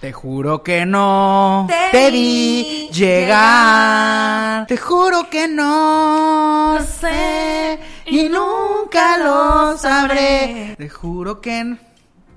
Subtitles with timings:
[0.00, 4.66] Te juro que no Te vi vi llegar.
[4.66, 10.74] Te juro que no lo sé y nunca lo sabré.
[10.78, 11.76] Te juro que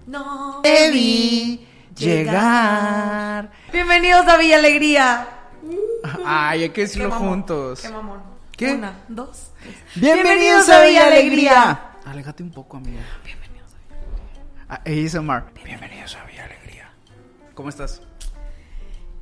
[0.08, 0.60] No.
[0.64, 3.52] te vi llegar.
[3.72, 5.28] Bienvenidos a Villa Alegría.
[6.26, 7.82] Ay, hay que decirlo juntos.
[7.82, 8.22] Qué mamón.
[8.58, 8.74] ¿Qué?
[8.74, 9.52] Una, dos.
[9.62, 9.76] tres.
[9.96, 11.82] Bienvenidos a Villa Alegría.
[12.06, 13.02] Aléjate un poco, amiga.
[13.24, 13.72] Bienvenidos
[14.68, 15.54] a A ASMR.
[15.64, 16.31] Bienvenidos a Villa Alegría.
[17.62, 18.02] ¿Cómo estás?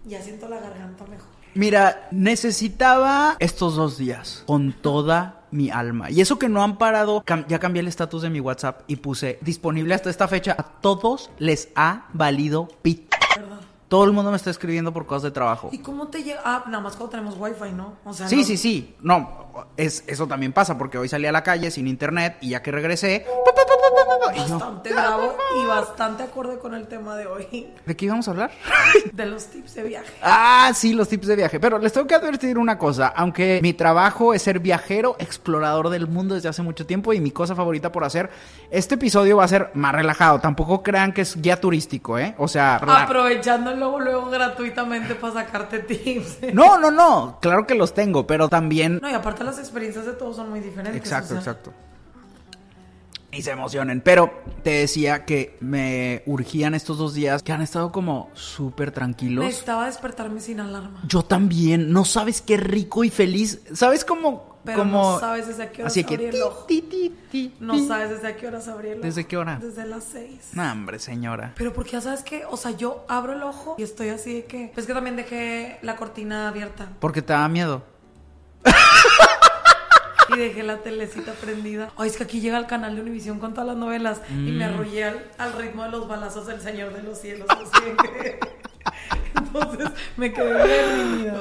[0.05, 1.27] Ya siento la garganta mejor.
[1.55, 6.09] Mira, necesitaba estos dos días con toda mi alma.
[6.09, 8.95] Y eso que no han parado, cam- ya cambié el estatus de mi WhatsApp y
[8.95, 10.55] puse disponible hasta esta fecha.
[10.57, 13.13] A todos les ha valido pit.
[13.89, 15.69] Todo el mundo me está escribiendo por cosas de trabajo.
[15.73, 16.39] ¿Y cómo te llega?
[16.45, 17.95] Ah, nada más cuando tenemos wifi, ¿no?
[18.05, 18.95] O sea, Sí, no- sí, sí.
[19.01, 22.61] No, es, eso también pasa porque hoy salí a la calle sin internet y ya
[22.61, 23.25] que regresé...
[24.49, 27.73] Bastante bravo y bastante acorde con el tema de hoy.
[27.85, 28.51] ¿De qué íbamos a hablar?
[29.11, 30.13] De los tips de viaje.
[30.21, 31.59] Ah, sí, los tips de viaje.
[31.59, 33.07] Pero les tengo que advertir una cosa.
[33.07, 37.31] Aunque mi trabajo es ser viajero, explorador del mundo desde hace mucho tiempo y mi
[37.31, 38.29] cosa favorita por hacer,
[38.71, 40.39] este episodio va a ser más relajado.
[40.39, 42.35] Tampoco crean que es guía turístico, ¿eh?
[42.37, 42.75] O sea...
[42.75, 46.53] Aprovechando luego, luego gratuitamente para sacarte tips.
[46.53, 47.39] No, no, no.
[47.41, 48.99] Claro que los tengo, pero también...
[49.01, 51.01] No, y aparte las experiencias de todos son muy diferentes.
[51.01, 51.73] Exacto, exacto.
[53.31, 54.01] Y se emocionen.
[54.01, 59.45] Pero te decía que me urgían estos dos días que han estado como súper tranquilos.
[59.45, 61.01] Necesitaba despertarme sin alarma.
[61.07, 63.61] Yo también, no sabes qué rico y feliz.
[63.73, 64.57] ¿Sabes cómo?
[64.65, 65.13] Pero como...
[65.13, 66.13] no sabes desde qué hora Así se que...
[66.15, 66.65] abría el ti, ojo.
[66.65, 69.05] ti, ti, ti, No sabes desde qué hora se abría el ojo.
[69.07, 69.57] ¿Desde qué hora?
[69.61, 70.49] Desde las seis.
[70.53, 71.53] No, hombre, señora.
[71.55, 74.45] Pero porque ya sabes que, o sea, yo abro el ojo y estoy así de
[74.45, 74.73] que.
[74.75, 77.83] Es que también dejé la cortina abierta Porque te da miedo.
[80.33, 81.91] y dejé la telecita prendida.
[81.97, 84.65] Ay, es que aquí llega el canal de Univisión con todas las novelas y me
[84.65, 87.47] arrullé al, al ritmo de los balazos del Señor de los Cielos.
[87.49, 87.83] así
[88.21, 88.39] que-
[89.35, 91.33] Entonces me quedé bien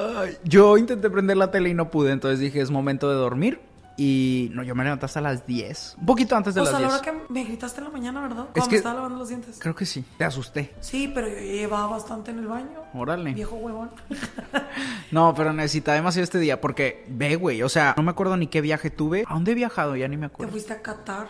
[0.44, 3.60] yo intenté prender la tele y no pude, entonces dije, es momento de dormir.
[4.00, 5.97] Y no, yo me levanté hasta las 10.
[5.98, 7.00] Un poquito antes de O las sea, a la 10.
[7.00, 8.44] hora que me gritaste en la mañana, ¿verdad?
[8.44, 9.56] Es Cuando que- me estaba lavando los dientes.
[9.59, 10.04] Creo que sí.
[10.16, 10.72] Te asusté.
[10.81, 12.81] Sí, pero yo llevaba bastante en el baño.
[12.94, 13.32] Órale.
[13.34, 13.91] Viejo huevón.
[15.10, 17.62] No, pero necesitaba demasiado este día porque ve, güey.
[17.62, 19.25] O sea, no me acuerdo ni qué viaje tuve.
[19.26, 19.97] ¿A dónde he viajado?
[19.97, 20.53] Ya ni me Te acuerdo.
[20.53, 21.26] fuiste a Qatar.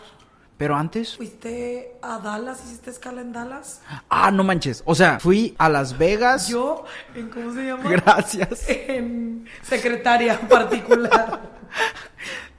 [0.57, 1.15] Pero antes.
[1.15, 3.81] Fuiste a Dallas, hiciste escala en Dallas.
[4.09, 4.83] Ah, no manches.
[4.85, 6.49] O sea, fui a Las Vegas.
[6.49, 6.83] Yo,
[7.15, 7.83] en cómo se llama?
[7.89, 8.65] Gracias.
[8.67, 11.57] En secretaria particular.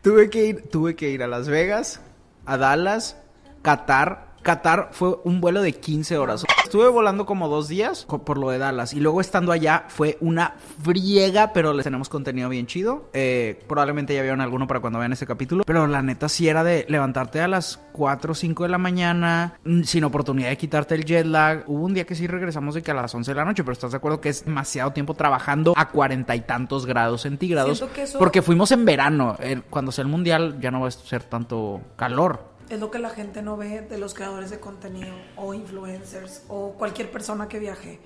[0.02, 2.00] Tuve que ir, tuve que ir a Las Vegas,
[2.46, 3.16] a Dallas,
[3.62, 4.29] Qatar.
[4.42, 6.44] Qatar fue un vuelo de 15 horas.
[6.64, 8.94] Estuve volando como dos días por lo de Dallas.
[8.94, 13.10] Y luego estando allá fue una friega, pero les tenemos contenido bien chido.
[13.12, 15.64] Eh, probablemente ya vieron alguno para cuando vean este capítulo.
[15.66, 19.54] Pero la neta sí era de levantarte a las 4 o 5 de la mañana,
[19.64, 21.64] mm, sin oportunidad de quitarte el jet lag.
[21.66, 23.72] Hubo un día que sí regresamos de que a las 11 de la noche, pero
[23.72, 27.72] estás de acuerdo que es demasiado tiempo trabajando a cuarenta y tantos grados centígrados.
[27.72, 29.36] Eso- Porque fuimos en verano.
[29.40, 32.49] El- cuando sea el mundial ya no va a ser tanto calor.
[32.70, 36.74] Es lo que la gente no ve de los creadores de contenido o influencers o
[36.78, 37.98] cualquier persona que viaje.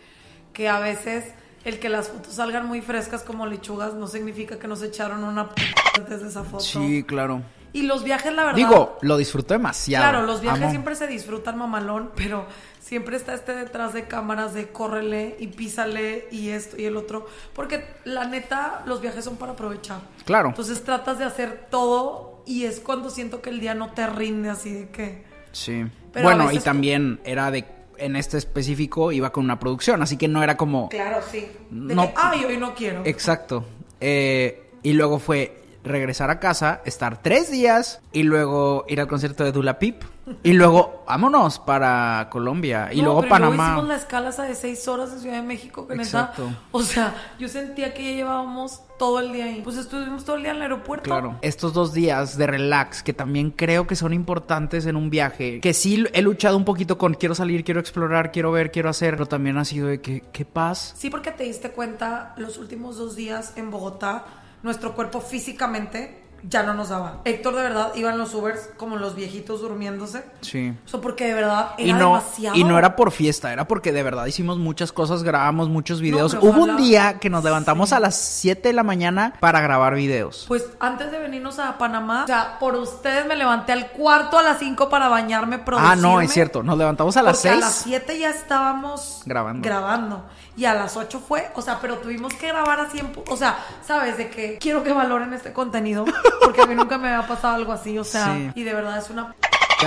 [0.54, 1.26] Que a veces
[1.64, 5.50] el que las fotos salgan muy frescas como lechugas no significa que nos echaron una
[5.50, 5.62] p
[5.98, 6.60] antes de esa foto.
[6.64, 7.42] Sí, claro.
[7.74, 8.56] Y los viajes, la verdad.
[8.56, 10.04] Digo, lo disfruto demasiado.
[10.04, 10.70] Claro, los viajes Amo.
[10.70, 12.46] siempre se disfrutan mamalón, pero
[12.80, 17.26] siempre está este detrás de cámaras de córrele y písale y esto y el otro.
[17.52, 19.98] Porque la neta, los viajes son para aprovechar.
[20.24, 20.50] Claro.
[20.50, 24.50] Entonces tratas de hacer todo y es cuando siento que el día no te rinde
[24.50, 25.22] así de que...
[25.52, 25.84] Sí.
[26.12, 27.64] Pero bueno, y también era de.
[27.96, 30.88] En este específico iba con una producción, así que no era como.
[30.88, 31.46] Claro, sí.
[31.70, 32.02] De No.
[32.08, 33.02] que, ay, hoy no quiero.
[33.04, 33.64] Exacto.
[34.00, 39.44] Eh, y luego fue regresar a casa, estar tres días y luego ir al concierto
[39.44, 40.02] de Dula Pip.
[40.42, 42.88] Y luego, vámonos para Colombia.
[42.90, 43.66] Y No, luego pero Panamá.
[43.72, 46.48] hicimos la escala esa de seis horas en Ciudad de México, que Exacto.
[46.72, 49.60] o sea, yo sentía que ya llevábamos todo el día ahí.
[49.62, 51.04] Pues estuvimos todo el día en el aeropuerto.
[51.04, 51.36] Claro.
[51.42, 55.60] Estos dos días de relax que también creo que son importantes en un viaje.
[55.60, 59.14] Que sí he luchado un poquito con quiero salir, quiero explorar, quiero ver, quiero hacer.
[59.16, 60.94] Pero también ha sido de que, qué paz.
[60.96, 64.24] Sí, porque te diste cuenta los últimos dos días en Bogotá,
[64.64, 67.20] nuestro cuerpo físicamente ya no nos daba.
[67.24, 70.26] Héctor de verdad iba en los Ubers como los viejitos durmiéndose.
[70.42, 70.74] Sí.
[70.84, 72.54] O sea, porque de verdad era Y no, demasiado.
[72.58, 76.34] y no era por fiesta, era porque de verdad hicimos muchas cosas, grabamos muchos videos.
[76.34, 79.94] pero Hubo un día que nos levantamos a las 7 de la mañana para grabar
[79.94, 80.44] videos.
[80.46, 84.42] Pues antes de venirnos a Panamá, o sea, por ustedes me levanté al cuarto a
[84.42, 85.96] las 5 para bañarme, Ah, producirme.
[86.02, 86.62] no, es cierto.
[86.62, 87.62] Nos levantamos a las Porque 6.
[87.62, 89.66] a las 7 ya estábamos Grabando.
[89.66, 90.24] grabando.
[90.56, 93.12] Y a las 8 fue, o sea, pero tuvimos que grabar en...
[93.12, 94.16] pu- O sea, ¿sabes?
[94.16, 96.04] De que quiero que valoren este contenido.
[96.44, 97.98] Porque a mí nunca me había pasado algo así.
[97.98, 98.50] O sea, Sí.
[98.54, 99.34] y de verdad es una...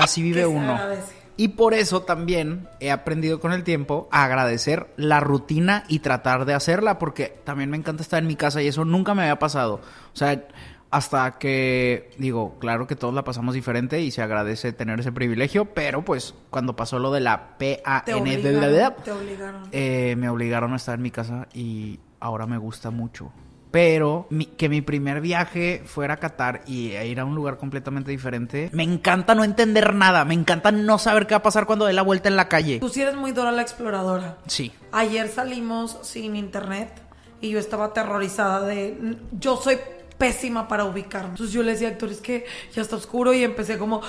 [0.01, 0.73] así vive que uno.
[0.73, 1.15] agradece.
[1.39, 6.45] Y por eso también he aprendido con el tiempo a agradecer la rutina y tratar
[6.45, 9.37] de hacerla, porque también me encanta estar en mi casa y eso nunca me había
[9.37, 9.75] pasado.
[9.75, 10.43] O sea,
[10.89, 15.65] hasta que digo, claro que todos la pasamos diferente y se agradece tener ese privilegio,
[15.65, 18.93] pero pues cuando pasó lo de la Te PAN, obligaron.
[19.03, 19.63] Te obligaron.
[19.71, 23.31] eh, me obligaron a estar en mi casa y ahora me gusta mucho.
[23.69, 27.57] Pero mi- que mi primer viaje fuera a Qatar y a ir a un lugar
[27.57, 31.65] completamente diferente, me encanta no entender nada, me encanta no saber qué va a pasar
[31.65, 32.79] cuando dé la vuelta en la calle.
[32.79, 34.37] Tú sí eres muy Dora la exploradora.
[34.47, 34.71] Sí.
[34.93, 36.93] Ayer salimos sin internet
[37.41, 39.17] y yo estaba aterrorizada de...
[39.33, 39.77] Yo soy
[40.17, 41.29] pésima para ubicarme.
[41.29, 44.01] Entonces yo le decía a Héctor, es que ya está oscuro y empecé como...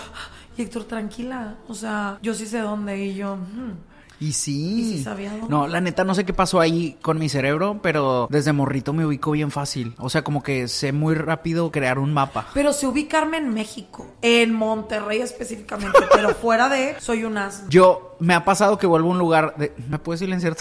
[0.57, 1.57] Y Héctor, tranquila.
[1.69, 2.99] O sea, yo sí sé dónde.
[3.05, 3.37] Y yo...
[3.37, 3.75] "Hmm".
[4.21, 4.81] Y sí.
[4.81, 5.47] ¿Y si sabía dónde?
[5.49, 9.07] No, la neta no sé qué pasó ahí con mi cerebro, pero desde morrito me
[9.07, 9.95] ubico bien fácil.
[9.99, 12.49] O sea, como que sé muy rápido crear un mapa.
[12.53, 14.07] Pero sé ubicarme en México.
[14.21, 15.97] En Monterrey específicamente.
[16.13, 16.97] pero fuera de...
[16.99, 17.69] Soy un asno.
[17.71, 19.73] Yo me ha pasado que vuelvo a un lugar de...
[19.89, 20.57] ¿Me puedes silenciar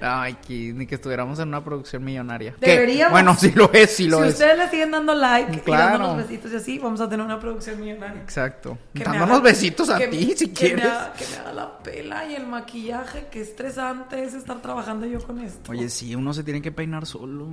[0.00, 2.54] Ay, que, ni que estuviéramos en una producción millonaria.
[2.60, 3.12] Deberíamos.
[3.12, 4.32] bueno, sí lo es, sí lo si es.
[4.34, 5.82] ustedes le siguen dando like Claro.
[5.84, 8.20] y dándonos besitos y así, vamos a tener una producción millonaria.
[8.22, 8.78] Exacto.
[8.94, 10.84] Que Dándonos haga- besitos a que- ti, si que quieres.
[10.84, 15.06] Me haga, que me haga la pela y el maquillaje, que estresante es estar trabajando
[15.06, 15.72] yo con esto.
[15.72, 17.46] Oye, sí, uno se tiene que peinar solo.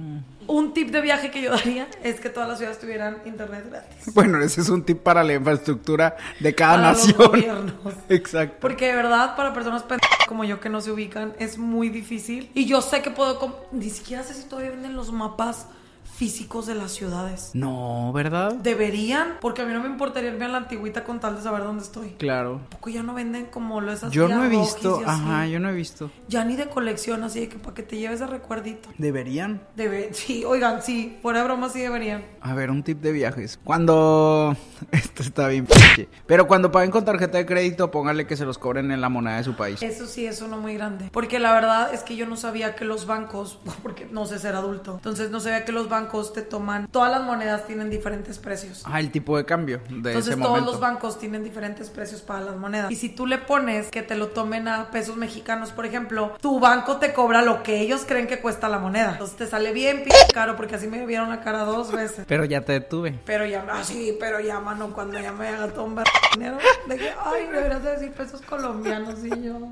[0.48, 4.14] Un tip de viaje que yo daría es que todas las ciudades tuvieran internet gratis.
[4.14, 7.28] Bueno, ese es un tip para la infraestructura de cada Para los nación.
[7.28, 7.94] gobiernos.
[8.10, 8.58] Exacto.
[8.60, 9.84] Porque de verdad, para personas
[10.28, 12.50] como yo que no se ubican, es muy difícil.
[12.54, 13.68] Y yo sé que puedo...
[13.72, 15.68] Ni siquiera sé si todavía venden los mapas
[16.04, 17.50] físicos de las ciudades.
[17.54, 18.54] No, ¿verdad?
[18.54, 21.64] Deberían, porque a mí no me importaría irme a la antigüita con tal de saber
[21.64, 22.12] dónde estoy.
[22.12, 22.62] Claro.
[22.70, 25.74] Poco ya no venden como lo esas Yo no he visto, ajá, yo no he
[25.74, 26.12] visto.
[26.28, 28.90] Ya ni de colección, así de que para que te lleves de recuerdito.
[29.00, 29.62] Deberían.
[29.76, 32.24] Debe, sí, oigan, sí, fuera de broma sí deberían.
[32.42, 33.60] A ver, un tip de viajes.
[33.64, 34.56] Cuando.
[34.92, 36.08] Esto está bien, pinche.
[36.28, 39.38] Pero cuando paguen con tarjeta de crédito, póngale que se los cobren en la moneda
[39.38, 39.82] de su país.
[39.82, 41.10] Eso sí es uno muy grande.
[41.12, 44.56] Porque la verdad es que yo no sabía que los bancos, porque no sé ser
[44.56, 46.01] adulto, entonces no sabía que los bancos
[46.34, 48.84] te toman, todas las monedas tienen diferentes precios.
[48.86, 50.72] Ah, el tipo de cambio de Entonces ese todos momento.
[50.72, 52.92] los bancos tienen diferentes precios para las monedas.
[52.92, 56.60] Y si tú le pones que te lo tomen a pesos mexicanos, por ejemplo, tu
[56.60, 59.12] banco te cobra lo que ellos creen que cuesta la moneda.
[59.14, 62.26] Entonces te sale bien p caro porque así me vieron la cara dos veces.
[62.28, 63.20] Pero ya te detuve.
[63.26, 66.58] Pero ya, ah, sí, pero ya, mano, cuando ya me haga ver- dinero,
[66.88, 69.72] de que, ay, deberías de decir pesos colombianos y yo.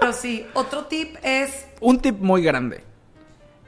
[0.00, 2.84] Pero sí, otro tip es, Un tip muy grande.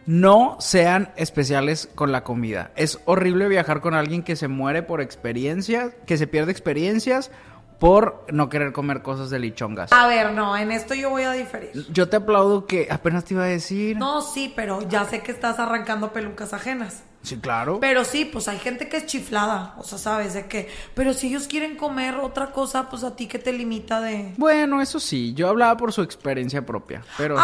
[0.06, 2.70] No sean especiales con la comida.
[2.76, 7.31] Es horrible viajar con alguien que se muere por experiencias, que se pierde experiencias
[7.79, 9.93] por no querer comer cosas de lichongas.
[9.93, 11.70] a ver, no, en esto yo voy a diferir.
[11.91, 13.97] Yo te aplaudo que apenas te iba a decir.
[13.97, 17.02] No, sí, pero ya sé que estás arrancando pelucas ajenas.
[17.23, 17.81] Sí, claro.
[17.81, 20.69] Pero sí, pues hay gente que es chiflada, o sea, sabes de qué.
[20.94, 24.35] Pero si ellos quieren comer otra cosa, pues a ti que te limita de.
[24.38, 27.42] Bueno, eso sí, yo hablaba por su experiencia propia, pero sí.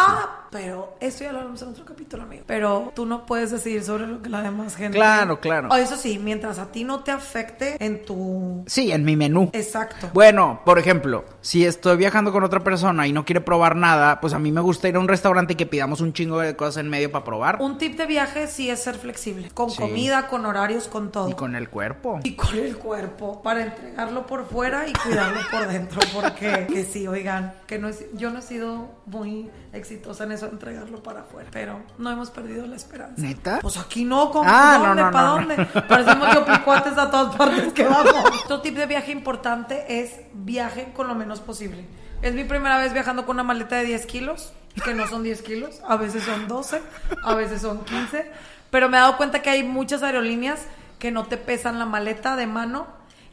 [0.50, 2.44] Pero esto ya lo hablamos en otro capítulo, amigo.
[2.46, 4.96] Pero tú no puedes decidir sobre lo que la demás gente.
[4.98, 5.68] Claro, claro.
[5.70, 8.64] O eso sí, mientras a ti no te afecte en tu.
[8.66, 9.50] Sí, en mi menú.
[9.52, 10.10] Exacto.
[10.14, 14.32] Bueno, por ejemplo, si estoy viajando con otra persona y no quiere probar nada, pues
[14.32, 16.78] a mí me gusta ir a un restaurante y que pidamos un chingo de cosas
[16.78, 17.58] en medio para probar.
[17.60, 19.50] Un tip de viaje sí es ser flexible.
[19.52, 19.78] Con Sí.
[19.82, 21.28] comida, con horarios, con todo.
[21.28, 22.20] Y con el cuerpo.
[22.24, 27.06] Y con el cuerpo, para entregarlo por fuera y cuidarlo por dentro, porque que sí,
[27.06, 31.20] oigan, que no es, yo no he sido muy exitosa en eso de entregarlo para
[31.20, 33.20] afuera, pero no hemos perdido la esperanza.
[33.20, 33.58] ¿Neta?
[33.60, 34.48] Pues aquí no, ¿cómo?
[34.50, 35.02] Ah, no, ¿dónde?
[35.02, 35.56] no, ¿Para no, dónde?
[35.56, 35.88] no.
[35.88, 38.14] Parecemos yoplicuates a todas partes que vamos.
[38.44, 41.86] Otro tip de viaje importante es viaje con lo menos posible.
[42.22, 44.52] Es mi primera vez viajando con una maleta de 10 kilos,
[44.84, 46.80] que no son 10 kilos, a veces son 12,
[47.22, 48.30] a veces son 15,
[48.70, 50.66] pero me he dado cuenta que hay muchas aerolíneas
[50.98, 52.86] que no te pesan la maleta de mano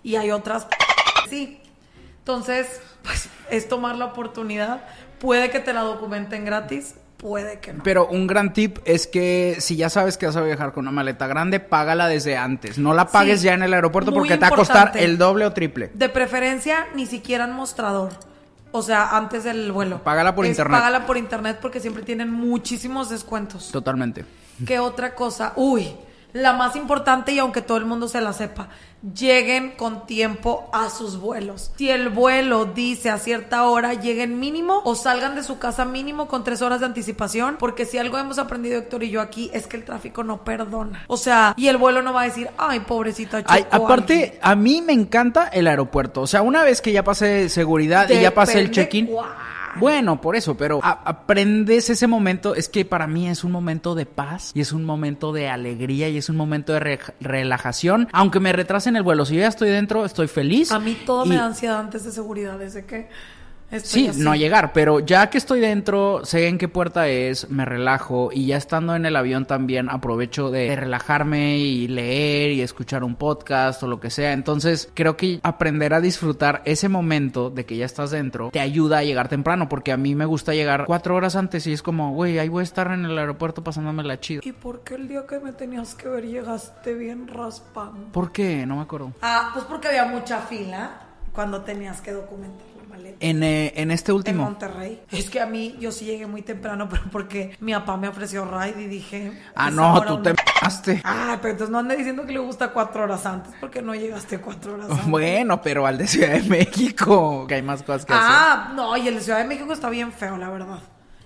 [0.04, 0.68] y hay otras
[1.30, 1.60] sí.
[2.20, 4.84] Entonces, pues es tomar la oportunidad.
[5.20, 7.84] Puede que te la documenten gratis, puede que no.
[7.84, 10.92] Pero un gran tip es que si ya sabes que vas a viajar con una
[10.92, 12.78] maleta grande, págala desde antes.
[12.78, 15.46] No la pagues Sí, ya en el aeropuerto porque te va a costar el doble
[15.46, 15.92] o triple.
[15.94, 18.12] De preferencia, ni siquiera en mostrador.
[18.72, 20.04] O sea, antes del vuelo.
[20.04, 20.80] Págala por Es internet.
[20.80, 23.70] Págala por internet porque siempre tienen muchísimos descuentos.
[23.72, 24.26] Totalmente.
[24.66, 25.54] ¿Qué otra cosa?
[25.56, 25.96] Uy,
[26.34, 28.70] la más importante y aunque todo el mundo se la sepa,
[29.16, 31.72] lleguen con tiempo a sus vuelos.
[31.78, 36.28] Si el vuelo dice a cierta hora, lleguen mínimo o salgan de su casa mínimo
[36.28, 39.68] con tres horas de anticipación, porque si algo hemos aprendido Héctor y yo aquí es
[39.68, 41.04] que el tráfico no perdona.
[41.08, 44.40] O sea, y el vuelo no va a decir, ay, pobrecita Ay, aparte, alguien".
[44.42, 46.22] a mí me encanta el aeropuerto.
[46.22, 49.08] O sea, una vez que ya pasé seguridad y ya pasé el check-in.
[49.08, 49.53] cuál.
[49.80, 52.56] Bueno, por eso, pero aprendes ese momento.
[52.56, 56.10] Es que para mí es un momento de paz y es un momento de alegría
[56.10, 58.08] y es un momento de re- relajación.
[58.12, 60.72] Aunque me retrasen el vuelo, si yo ya estoy dentro, estoy feliz.
[60.72, 63.10] A mí todo Y- me da ansiedad antes de seguridad, desde que
[63.82, 64.22] Sí, así.
[64.22, 68.48] no llegar, pero ya que estoy dentro, sé en qué puerta es, me relajo y
[68.48, 73.82] ya estando en el avión también aprovecho de relajarme y leer y escuchar un podcast
[73.84, 74.34] o lo que sea.
[74.34, 79.00] Entonces, creo que aprender a disfrutar ese momento de que ya estás dentro te ayuda
[79.00, 82.14] a llegar temprano, porque a mí me gusta llegar cuatro horas antes y es como,
[82.14, 84.42] güey, ahí voy a estar en el aeropuerto pasándome la chido.
[84.44, 88.12] ¿Y por qué el día que me tenías que ver llegaste bien raspando?
[88.12, 88.66] ¿Por qué?
[88.66, 89.14] No me acuerdo.
[89.22, 90.92] Ah, pues porque había mucha fila
[91.34, 93.18] cuando tenías que documentar maleta.
[93.20, 94.44] En, eh, en este En último.
[94.44, 95.02] Monterrey.
[95.12, 98.46] Es que a mí, yo sí llegué muy temprano, pero porque mi papá me ofreció
[98.46, 99.42] ride y dije.
[99.56, 100.36] Ah, "Es no, tú te no".
[100.36, 101.02] m***aste.
[101.04, 104.40] Ah, pero entonces no ande diciendo que le gusta cuatro horas antes, porque no llegaste
[104.40, 105.08] cuatro horas antes.
[105.08, 108.26] Bueno, pero al de Ciudad de México, que hay más cosas que hacer.
[108.30, 110.80] Ah, no, y el de Ciudad de México está bien feo, la verdad.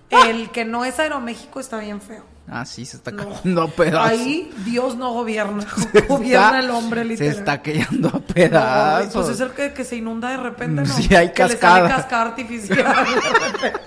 [0.10, 2.24] El que no es Aeroméxico está bien feo.
[2.50, 3.30] Ah, sí, se está No.
[3.30, 4.10] cayendo a pedazos.
[4.12, 5.66] Ahí Dios no gobierna,
[6.08, 7.34] gobierna está- el hombre literal.
[7.34, 9.14] Se está cayendo a pedazos.
[9.14, 10.86] pues es el que, que se inunda de repente, ¿no?
[10.88, 11.76] Sí, hay Que le cascada.
[11.90, 12.96] sale cascada artificial.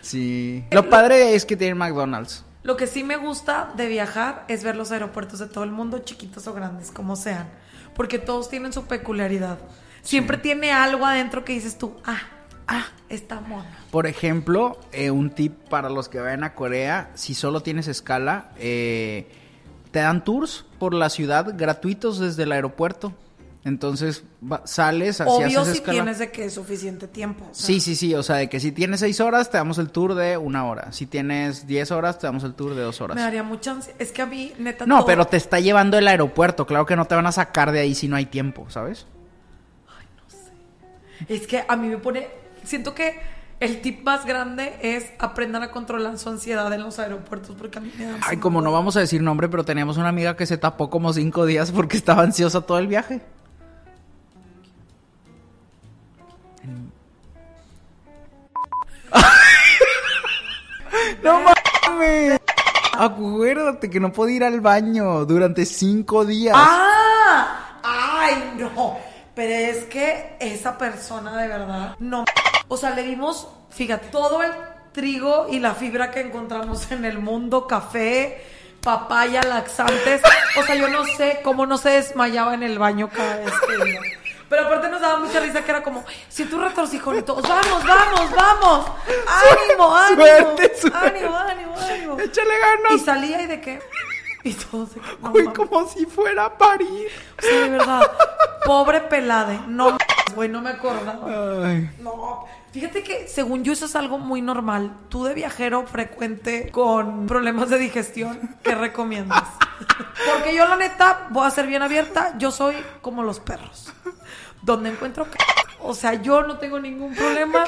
[0.00, 0.64] Sí.
[0.70, 2.44] Lo padre es que tiene McDonald's.
[2.62, 5.98] Lo que sí me gusta de viajar es ver los aeropuertos de todo el mundo,
[6.00, 7.48] chiquitos o grandes, como sean.
[7.94, 9.58] Porque todos tienen su peculiaridad.
[10.02, 12.18] Siempre tiene algo adentro que dices tú, ah,
[12.68, 13.64] ah, está mono.
[13.90, 18.50] Por ejemplo, eh, un tip para los que vayan a Corea, si solo tienes escala,
[18.58, 19.28] eh,
[19.90, 23.12] te dan tours por la ciudad gratuitos desde el aeropuerto.
[23.64, 25.92] Entonces va- sales, así Obvio haces si escala.
[25.94, 27.48] tienes de que es suficiente tiempo.
[27.50, 29.78] o sea, Sí, sí, sí, o sea, de que si tienes seis horas, te damos
[29.78, 30.92] el tour de una hora.
[30.92, 33.16] Si tienes diez horas, te damos el tour de dos horas.
[33.16, 34.00] Me daría mucha ansiedad.
[34.00, 36.64] Es que a mí, neta, No, todo- pero te está llevando el aeropuerto.
[36.64, 39.04] Claro que no te van a sacar de ahí si no hay tiempo, ¿sabes?
[41.28, 42.28] Es que a mí me pone.
[42.66, 43.20] Siento que
[43.60, 47.80] el tip más grande es aprendan a controlar su ansiedad en los aeropuertos porque a
[47.80, 50.46] mí me da Ay, como no vamos a decir nombre, pero teníamos una amiga que
[50.46, 53.22] se tapó como cinco días porque estaba ansiosa todo el viaje.
[61.22, 61.40] ¡No
[61.88, 62.40] mames!
[62.98, 66.54] Acuérdate que no puedo ir al baño durante cinco días.
[66.56, 67.78] ¡Ah!
[67.82, 69.15] ¡Ay, no!
[69.36, 72.24] Pero es que esa persona de verdad no.
[72.68, 74.50] O sea, le dimos, fíjate, todo el
[74.92, 78.42] trigo y la fibra que encontramos en el mundo, café,
[78.82, 80.22] papaya, laxantes.
[80.58, 83.90] O sea, yo no sé cómo no se desmayaba en el baño cada vez que
[83.90, 84.00] iba.
[84.48, 87.84] Pero aparte nos daba mucha risa que era como, si tú retorcijón y todos, vamos,
[87.84, 88.86] vamos, vamos,
[89.26, 90.98] ánimo, ánimo, Suerte, suerte.
[90.98, 92.20] ánimo, ánimo, ánimo.
[92.20, 93.04] ¡Échale Y ganas!
[93.04, 93.80] salía y de qué.
[94.50, 95.48] Y todos de que, no mames.
[95.54, 97.08] como si fuera a parir.
[97.38, 98.10] Sí, de verdad.
[98.64, 99.58] Pobre pelade.
[99.66, 99.98] No, m-
[100.34, 101.66] güey, no me acordaba.
[101.66, 101.90] Ay.
[102.00, 102.44] No.
[102.72, 104.92] Fíjate que según yo eso es algo muy normal.
[105.08, 109.44] Tú de viajero frecuente con problemas de digestión, ¿qué recomiendas?
[110.32, 113.92] Porque yo la neta, voy a ser bien abierta, yo soy como los perros.
[114.66, 115.26] Donde encuentro
[115.78, 117.64] o sea, yo no tengo ningún problema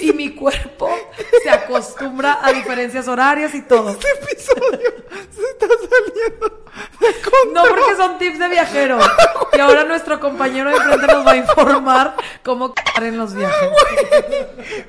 [0.00, 0.88] y mi cuerpo
[1.42, 3.90] se acostumbra a diferencias horarias y todo.
[3.90, 4.94] Este episodio
[5.34, 6.66] se está saliendo de.
[7.52, 8.98] No, porque son tips de viajero.
[9.56, 13.70] Y ahora nuestro compañero de frente nos va a informar cómo c- en los viajes.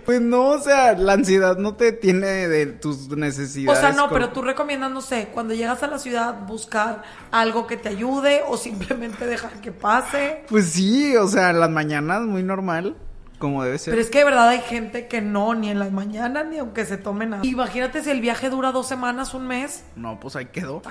[0.06, 3.80] Pues no, o sea, la ansiedad no te tiene de tus O necesidades.
[3.80, 7.78] sea, no, pero tú recomiendas, no sé, cuando llegas a la ciudad buscar algo que
[7.78, 10.44] te ayude o simplemente dejar que pase.
[10.50, 12.96] Pues sí, o sea, las mañanas muy normal,
[13.39, 13.92] como debe ser.
[13.92, 16.86] Pero es que de verdad hay gente que no, ni en las mañanas, ni aunque
[16.86, 17.46] se tome nada.
[17.46, 19.84] Imagínate si el viaje dura dos semanas, un mes.
[19.96, 20.82] No, pues ahí quedó.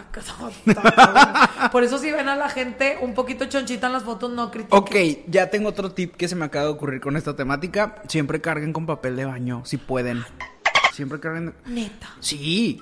[1.72, 4.78] Por eso si ven a la gente un poquito chonchita en las fotos, no critiquen.
[4.78, 4.94] Ok,
[5.28, 7.96] ya tengo otro tip que se me acaba de ocurrir con esta temática.
[8.08, 10.24] Siempre carguen con papel de baño, si pueden.
[10.92, 11.52] Siempre carguen...
[11.66, 12.08] Neta.
[12.20, 12.80] Sí,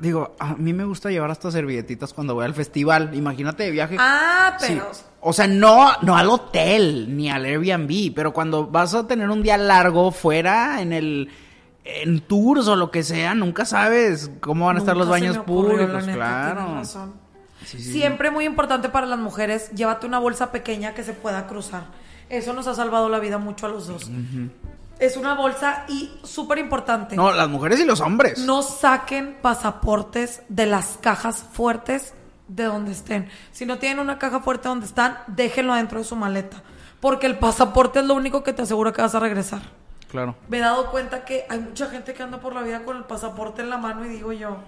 [0.00, 3.14] digo, a mí me gusta llevar hasta servilletitas cuando voy al festival.
[3.14, 3.96] Imagínate de viaje.
[3.98, 4.78] Ah, Sí.
[5.26, 9.42] O sea, no, no al hotel ni al Airbnb, pero cuando vas a tener un
[9.42, 11.30] día largo fuera en el
[11.82, 15.36] en tours o lo que sea, nunca sabes cómo van a estar los Nunca baños
[15.38, 16.74] ocurrió, públicos, neta, claro.
[16.74, 17.14] razón.
[17.64, 21.46] Sí, sí, Siempre muy importante para las mujeres, llévate una bolsa pequeña que se pueda
[21.46, 21.86] cruzar.
[22.28, 24.10] Eso nos ha salvado la vida mucho a los dos.
[24.98, 27.16] Es una bolsa y súper importante.
[27.16, 28.40] No, las mujeres y los hombres.
[28.40, 32.12] No saquen pasaportes de las cajas fuertes
[32.48, 33.28] de donde estén.
[33.52, 36.62] Si no tienen una caja fuerte donde están, déjenlo dentro de su maleta.
[37.00, 39.62] Porque el pasaporte es lo único que te asegura que vas a regresar.
[40.10, 40.36] Claro.
[40.48, 43.04] Me he dado cuenta que hay mucha gente que anda por la vida con el
[43.04, 44.58] pasaporte en la mano y digo yo,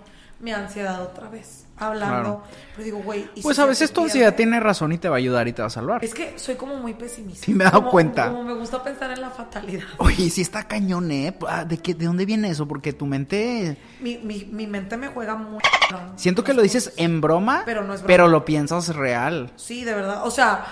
[0.40, 1.62] mi ansiedad otra vez.
[1.78, 2.06] Hablando.
[2.22, 2.42] Claro.
[2.72, 3.28] Pero digo, güey.
[3.34, 5.52] ¿y Pues si a veces tu ansiedad tiene razón y te va a ayudar y
[5.52, 6.02] te va a salvar.
[6.02, 7.44] Es que soy como muy pesimista.
[7.44, 8.28] Sí, me he dado Como- cuenta.
[8.30, 9.84] Como me gusta pensar en la fatalidad.
[9.98, 11.36] Oye, sí está cañón, ¿eh?
[11.46, 12.66] Ah, ¿De, qué, ¿De dónde viene eso?
[12.66, 13.76] Porque tu mente...
[14.00, 15.60] Mi, mi, mi mente me juega muy...
[16.16, 18.06] Siento que lo dices en broma, Pero no es broma.
[18.06, 19.52] pero lo piensas real.
[19.56, 20.22] Sí, de verdad.
[20.26, 20.64] O sea,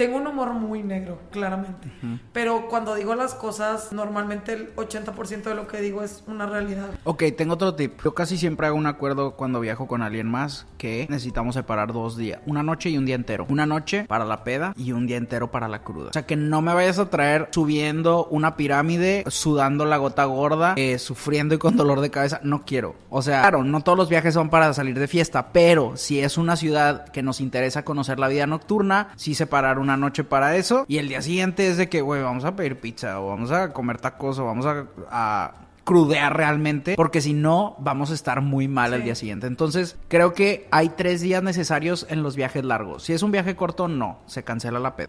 [0.00, 1.92] tengo un humor muy negro, claramente.
[2.32, 6.88] Pero cuando digo las cosas, normalmente el 80% de lo que digo es una realidad.
[7.04, 8.00] Ok, tengo otro tip.
[8.02, 12.16] Yo casi siempre hago un acuerdo cuando viajo con alguien más que necesitamos separar dos
[12.16, 12.40] días.
[12.46, 13.44] Una noche y un día entero.
[13.50, 16.08] Una noche para la peda y un día entero para la cruda.
[16.08, 20.72] O sea, que no me vayas a traer subiendo una pirámide, sudando la gota gorda,
[20.78, 22.40] eh, sufriendo y con dolor de cabeza.
[22.42, 22.94] No quiero.
[23.10, 26.38] O sea, claro, no todos los viajes son para salir de fiesta, pero si es
[26.38, 30.84] una ciudad que nos interesa conocer la vida nocturna, sí separar una noche para eso.
[30.88, 33.72] Y el día siguiente es de que, güey, vamos a pedir pizza o vamos a
[33.72, 35.52] comer tacos o vamos a- a
[35.84, 39.04] crudear realmente, porque si no, vamos a estar muy mal el Sí.
[39.06, 39.46] día siguiente.
[39.48, 43.02] Entonces, creo que hay tres días necesarios en los viajes largos.
[43.04, 45.08] Si es un viaje corto, no, se cancela la peda.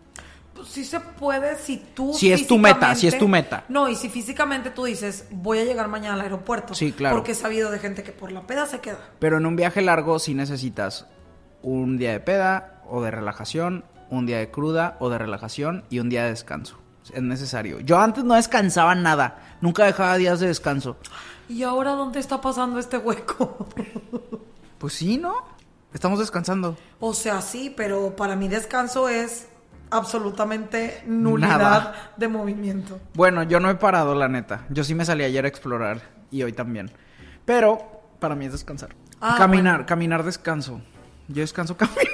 [0.55, 2.13] Pues sí se puede si tú.
[2.13, 3.63] Si es tu meta, si es tu meta.
[3.69, 6.73] No, y si físicamente tú dices, voy a llegar mañana al aeropuerto.
[6.73, 7.15] Sí, claro.
[7.15, 8.99] Porque he sabido de gente que por la peda se queda.
[9.19, 11.07] Pero en un viaje largo sí necesitas
[11.61, 15.97] un día de peda o de relajación, un día de cruda o de relajación y
[15.99, 16.77] un día de descanso.
[17.11, 17.79] Es necesario.
[17.79, 20.97] Yo antes no descansaba nada, nunca dejaba días de descanso.
[21.49, 23.67] ¿Y ahora dónde está pasando este hueco?
[24.77, 25.35] Pues sí, ¿no?
[25.93, 26.75] Estamos descansando.
[26.99, 29.47] o sea, sí, pero para mí descanso es
[29.91, 32.11] absolutamente nulidad Nada.
[32.17, 32.99] de movimiento.
[33.13, 34.65] Bueno, yo no he parado, la neta.
[34.69, 36.01] Yo sí me salí ayer a explorar
[36.31, 36.89] y hoy también.
[37.45, 37.77] Pero
[38.19, 38.95] para mí es descansar.
[39.19, 39.85] Ah, caminar, bueno.
[39.85, 40.81] caminar descanso.
[41.27, 42.10] Yo descanso caminando.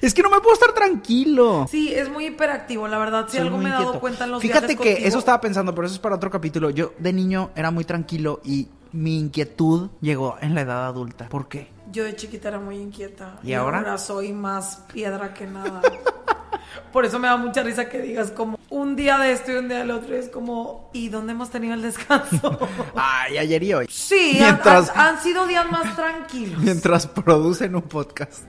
[0.00, 1.66] Es que no me puedo estar tranquilo.
[1.70, 3.26] Sí, es muy hiperactivo, la verdad.
[3.28, 5.40] Si Soy algo me he dado cuenta en los Fíjate viajes que contigo- eso estaba
[5.40, 6.70] pensando, pero eso es para otro capítulo.
[6.70, 11.28] Yo de niño era muy tranquilo y mi inquietud llegó en la edad adulta.
[11.28, 11.68] ¿Por qué?
[11.92, 13.38] Yo de chiquita era muy inquieta.
[13.42, 13.98] ¿Y ahora?
[13.98, 15.80] soy más piedra que nada.
[16.92, 19.68] Por eso me da mucha risa que digas como un día de esto y un
[19.68, 20.14] día del otro.
[20.16, 22.58] Y es como, ¿y dónde hemos tenido el descanso?
[22.94, 23.86] Ay, ayer y hoy.
[23.90, 26.58] sí, han- Mientras, han, han sido días más tranquilos.
[26.62, 28.44] mientras producen un podcast.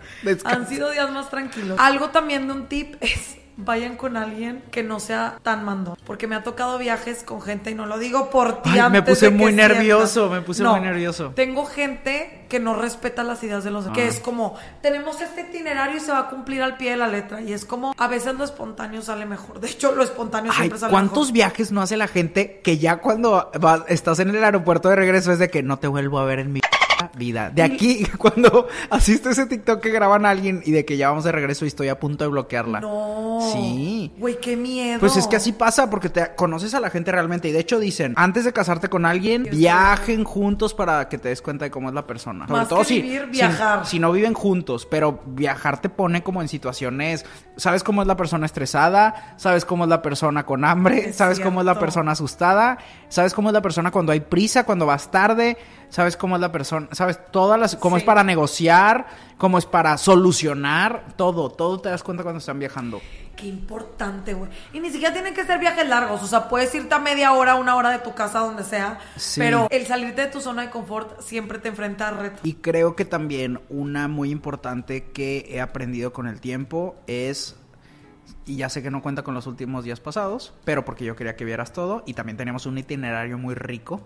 [0.46, 1.78] Han sido días más tranquilos.
[1.80, 5.98] Algo también de un tip es vayan con alguien que no sea tan mandón.
[6.06, 9.02] Porque me ha tocado viajes con gente, y no lo digo por ti Ay, me
[9.02, 9.70] puse de muy sientas.
[9.70, 11.32] nervioso, me puse No, muy nervioso.
[11.36, 13.98] Tengo gente que no respeta las ideas de los demás.
[13.98, 14.10] Que Ah.
[14.10, 17.42] es como, tenemos este itinerario y se va a cumplir al pie de la letra.
[17.42, 19.60] Y es como, a veces lo espontáneo sale mejor.
[19.60, 21.34] De hecho, lo espontáneo Ay, siempre sale ¿cuántos mejor.
[21.34, 25.32] viajes no hace la gente que ya cuando vas- estás en el aeropuerto de regreso
[25.32, 26.60] es de que no te vuelvo a ver en mi
[27.16, 27.50] vida?
[27.50, 31.24] De aquí, cuando asiste ese TikTok que graban a alguien y de que ya vamos
[31.24, 32.82] de regreso y estoy a punto de bloquearla.
[32.82, 33.40] No.
[33.54, 34.12] Sí.
[34.18, 35.00] Güey, qué miedo.
[35.00, 37.80] Pues es que así pasa porque te conoces a la gente realmente y de hecho
[37.80, 41.72] dicen, antes de casarte con alguien, Dios viajen juntos para que te des cuenta de
[41.72, 42.46] cómo es la persona.
[42.48, 43.86] Más que vivir, si- viajar.
[43.86, 47.26] Si, no viven juntos, pero viajar te pone como en situaciones,
[47.58, 51.40] sabes cómo es la persona estresada, sabes cómo es la persona con hambre, Es sabes
[51.40, 52.78] cómo es la persona asustada,
[53.10, 55.58] sabes cómo es la persona cuando hay prisa, cuando vas tarde,
[55.92, 59.06] sabes cómo es la persona, sabes todas las cómo es para negociar,
[59.38, 63.00] cómo es para solucionar, todo, todo te das cuenta cuando están viajando.
[63.36, 64.50] Qué importante, güey.
[64.74, 66.22] Y ni siquiera tienen que ser viajes largos.
[66.22, 69.00] O sea, puedes irte a media hora, una hora de tu casa, donde sea.
[69.16, 69.40] Sí.
[69.40, 72.42] Pero el salirte de tu zona de confort siempre te enfrenta a retos.
[72.44, 77.56] Y creo que también una muy importante que he aprendido con el tiempo es,
[78.46, 81.36] y ya sé que no cuenta con los últimos días pasados, pero porque yo quería
[81.36, 84.02] que vieras todo y también teníamos un itinerario muy rico,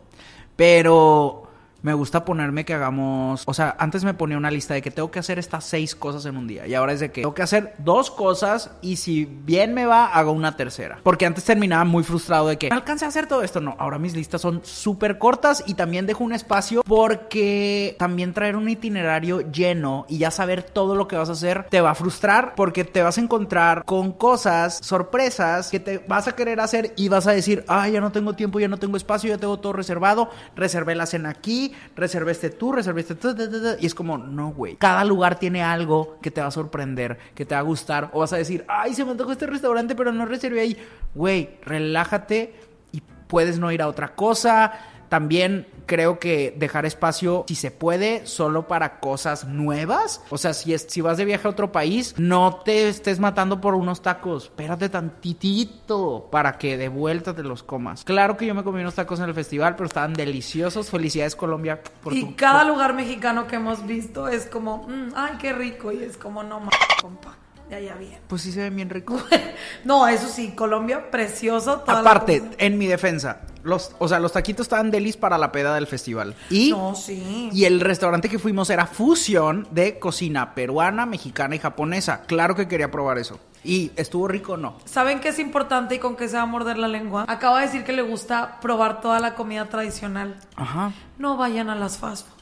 [0.55, 1.44] pero
[1.85, 5.11] me gusta ponerme que hagamos, o sea, antes me ponía una lista de que tengo
[5.11, 7.43] que hacer estas seis cosas en un día y ahora es de que tengo que
[7.43, 10.97] hacer dos cosas y si bien me va, hago una tercera.
[11.03, 13.61] Porque antes terminaba muy frustrado de que no alcancé a hacer todo esto.
[13.61, 18.55] No, ahora mis listas son súper cortas y también dejo un espacio porque también traer
[18.55, 21.95] un itinerario lleno y ya saber todo lo que vas a hacer te va a
[21.95, 26.93] frustrar porque te vas a encontrar con cosas, sorpresas que te vas a querer hacer
[26.95, 29.59] y vas a decir, ay, ya no tengo tiempo, ya no tengo espacio, ya tengo
[29.59, 34.75] todo reservado, reservé la cena aquí, tu, tu, tu, tu", Y es como, no, güey.
[34.75, 38.09] Cada lugar tiene algo que te va a sorprender, que te va a gustar.
[38.13, 40.77] O vas a decir, ay, se me antojó este restaurante, pero no reservé ahí.
[41.13, 42.53] Güey, relájate
[42.91, 44.73] y puedes no ir a otra cosa.
[45.09, 50.21] También creo que dejar espacio, si se puede, solo para cosas nuevas.
[50.29, 53.61] O sea, si, es, si vas de viaje a otro país, no te estés matando
[53.61, 54.45] por unos tacos.
[54.45, 58.03] Espérate tantitito para que de vuelta te los comas.
[58.03, 60.89] Claro que yo me comí unos tacos en el festival, pero estaban deliciosos.
[60.89, 61.81] Felicidades, Colombia.
[62.01, 65.91] Por y cada lugar mexicano que hemos visto es como, mm, ay, qué rico.
[65.91, 67.37] Y es como, no mames, compa
[67.69, 68.19] de allá bien.
[68.27, 69.23] Pues sí se ven bien ricos.
[69.83, 71.83] no, eso sí, Colombia, precioso.
[71.87, 75.87] Aparte, en mi defensa, los, o sea, los taquitos estaban delis para la peda del
[75.87, 76.35] festival.
[76.49, 77.49] Y, no, sí.
[77.51, 82.21] y el restaurante que fuimos era fusión de cocina peruana, mexicana y japonesa.
[82.27, 83.39] Claro que quería probar eso.
[83.63, 84.77] Y estuvo rico no.
[84.85, 87.25] ¿Saben qué es importante y con qué se va a morder la lengua?
[87.27, 90.39] Acaba de decir que le gusta probar toda la comida tradicional.
[90.55, 90.93] Ajá.
[91.17, 92.35] No vayan a las fast food.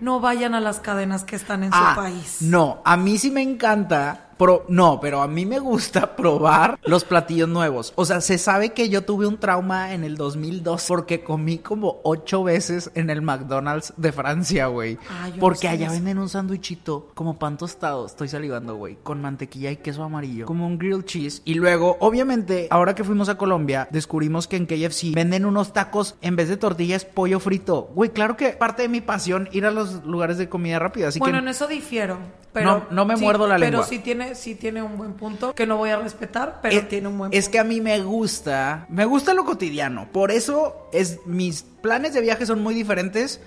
[0.00, 2.38] No vayan a las cadenas que están en su ah, país.
[2.40, 4.30] No, a mí sí me encanta
[4.68, 7.92] no, pero a mí me gusta probar los platillos nuevos.
[7.96, 12.00] O sea, se sabe que yo tuve un trauma en el 2002 porque comí como
[12.04, 14.98] ocho veces en el McDonald's de Francia, güey.
[15.08, 18.06] Ah, porque allá venden un sándwichito como pan tostado.
[18.06, 18.96] Estoy salivando, güey.
[19.02, 20.46] Con mantequilla y queso amarillo.
[20.46, 21.42] Como un grilled cheese.
[21.44, 26.16] Y luego, obviamente, ahora que fuimos a Colombia, descubrimos que en KFC venden unos tacos
[26.22, 27.90] en vez de tortillas pollo frito.
[27.94, 31.08] Güey, claro que parte de mi pasión ir a los lugares de comida rápida.
[31.08, 32.18] Así bueno, en eso difiero.
[32.54, 33.80] Pero no, me muerdo la lengua.
[33.80, 36.82] Pero sí tiene, sí tiene un buen punto que no voy a respetar, pero eh,
[36.82, 37.38] tiene un buen punto.
[37.38, 40.08] Es que a mí me gusta, me gusta lo cotidiano.
[40.12, 43.40] Por eso es mis planes de viaje son muy diferentes.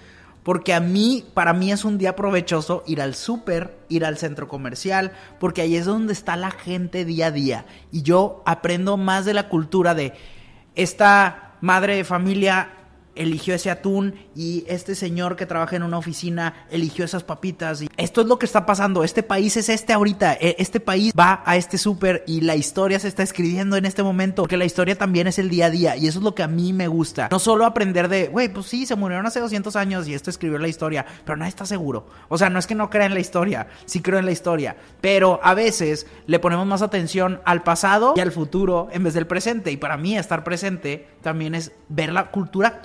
[0.44, 4.48] Porque a mí, para mí es un día provechoso ir al súper, ir al centro
[4.48, 5.12] comercial,
[5.42, 7.66] porque ahí es donde está la gente día a día.
[7.92, 10.14] Y yo aprendo más de la cultura de
[10.76, 12.77] esta madre de familia
[13.18, 17.82] eligió ese atún y este señor que trabaja en una oficina eligió esas papitas.
[17.82, 19.04] Y esto es lo que está pasando.
[19.04, 20.34] Este país es este ahorita.
[20.34, 24.04] E, este país va a este súper y la historia se está escribiendo en este
[24.04, 24.44] momento.
[24.44, 25.98] Porque la historia también es el día a día.
[25.98, 27.28] Y eso es lo que a mí me gusta.
[27.32, 30.58] No solo aprender de, güey, pues sí, se murieron hace 200 años y esto escribió
[30.58, 31.06] la historia.
[31.26, 32.08] Pero nadie está seguro.
[32.30, 33.68] O sea, no es que no crea en la historia.
[33.86, 34.76] Sí creo en la historia.
[35.02, 39.28] Pero a veces le ponemos más atención al pasado y al futuro en vez del
[39.28, 39.72] presente.
[39.72, 42.82] Y para mí estar presente también es ver la cultura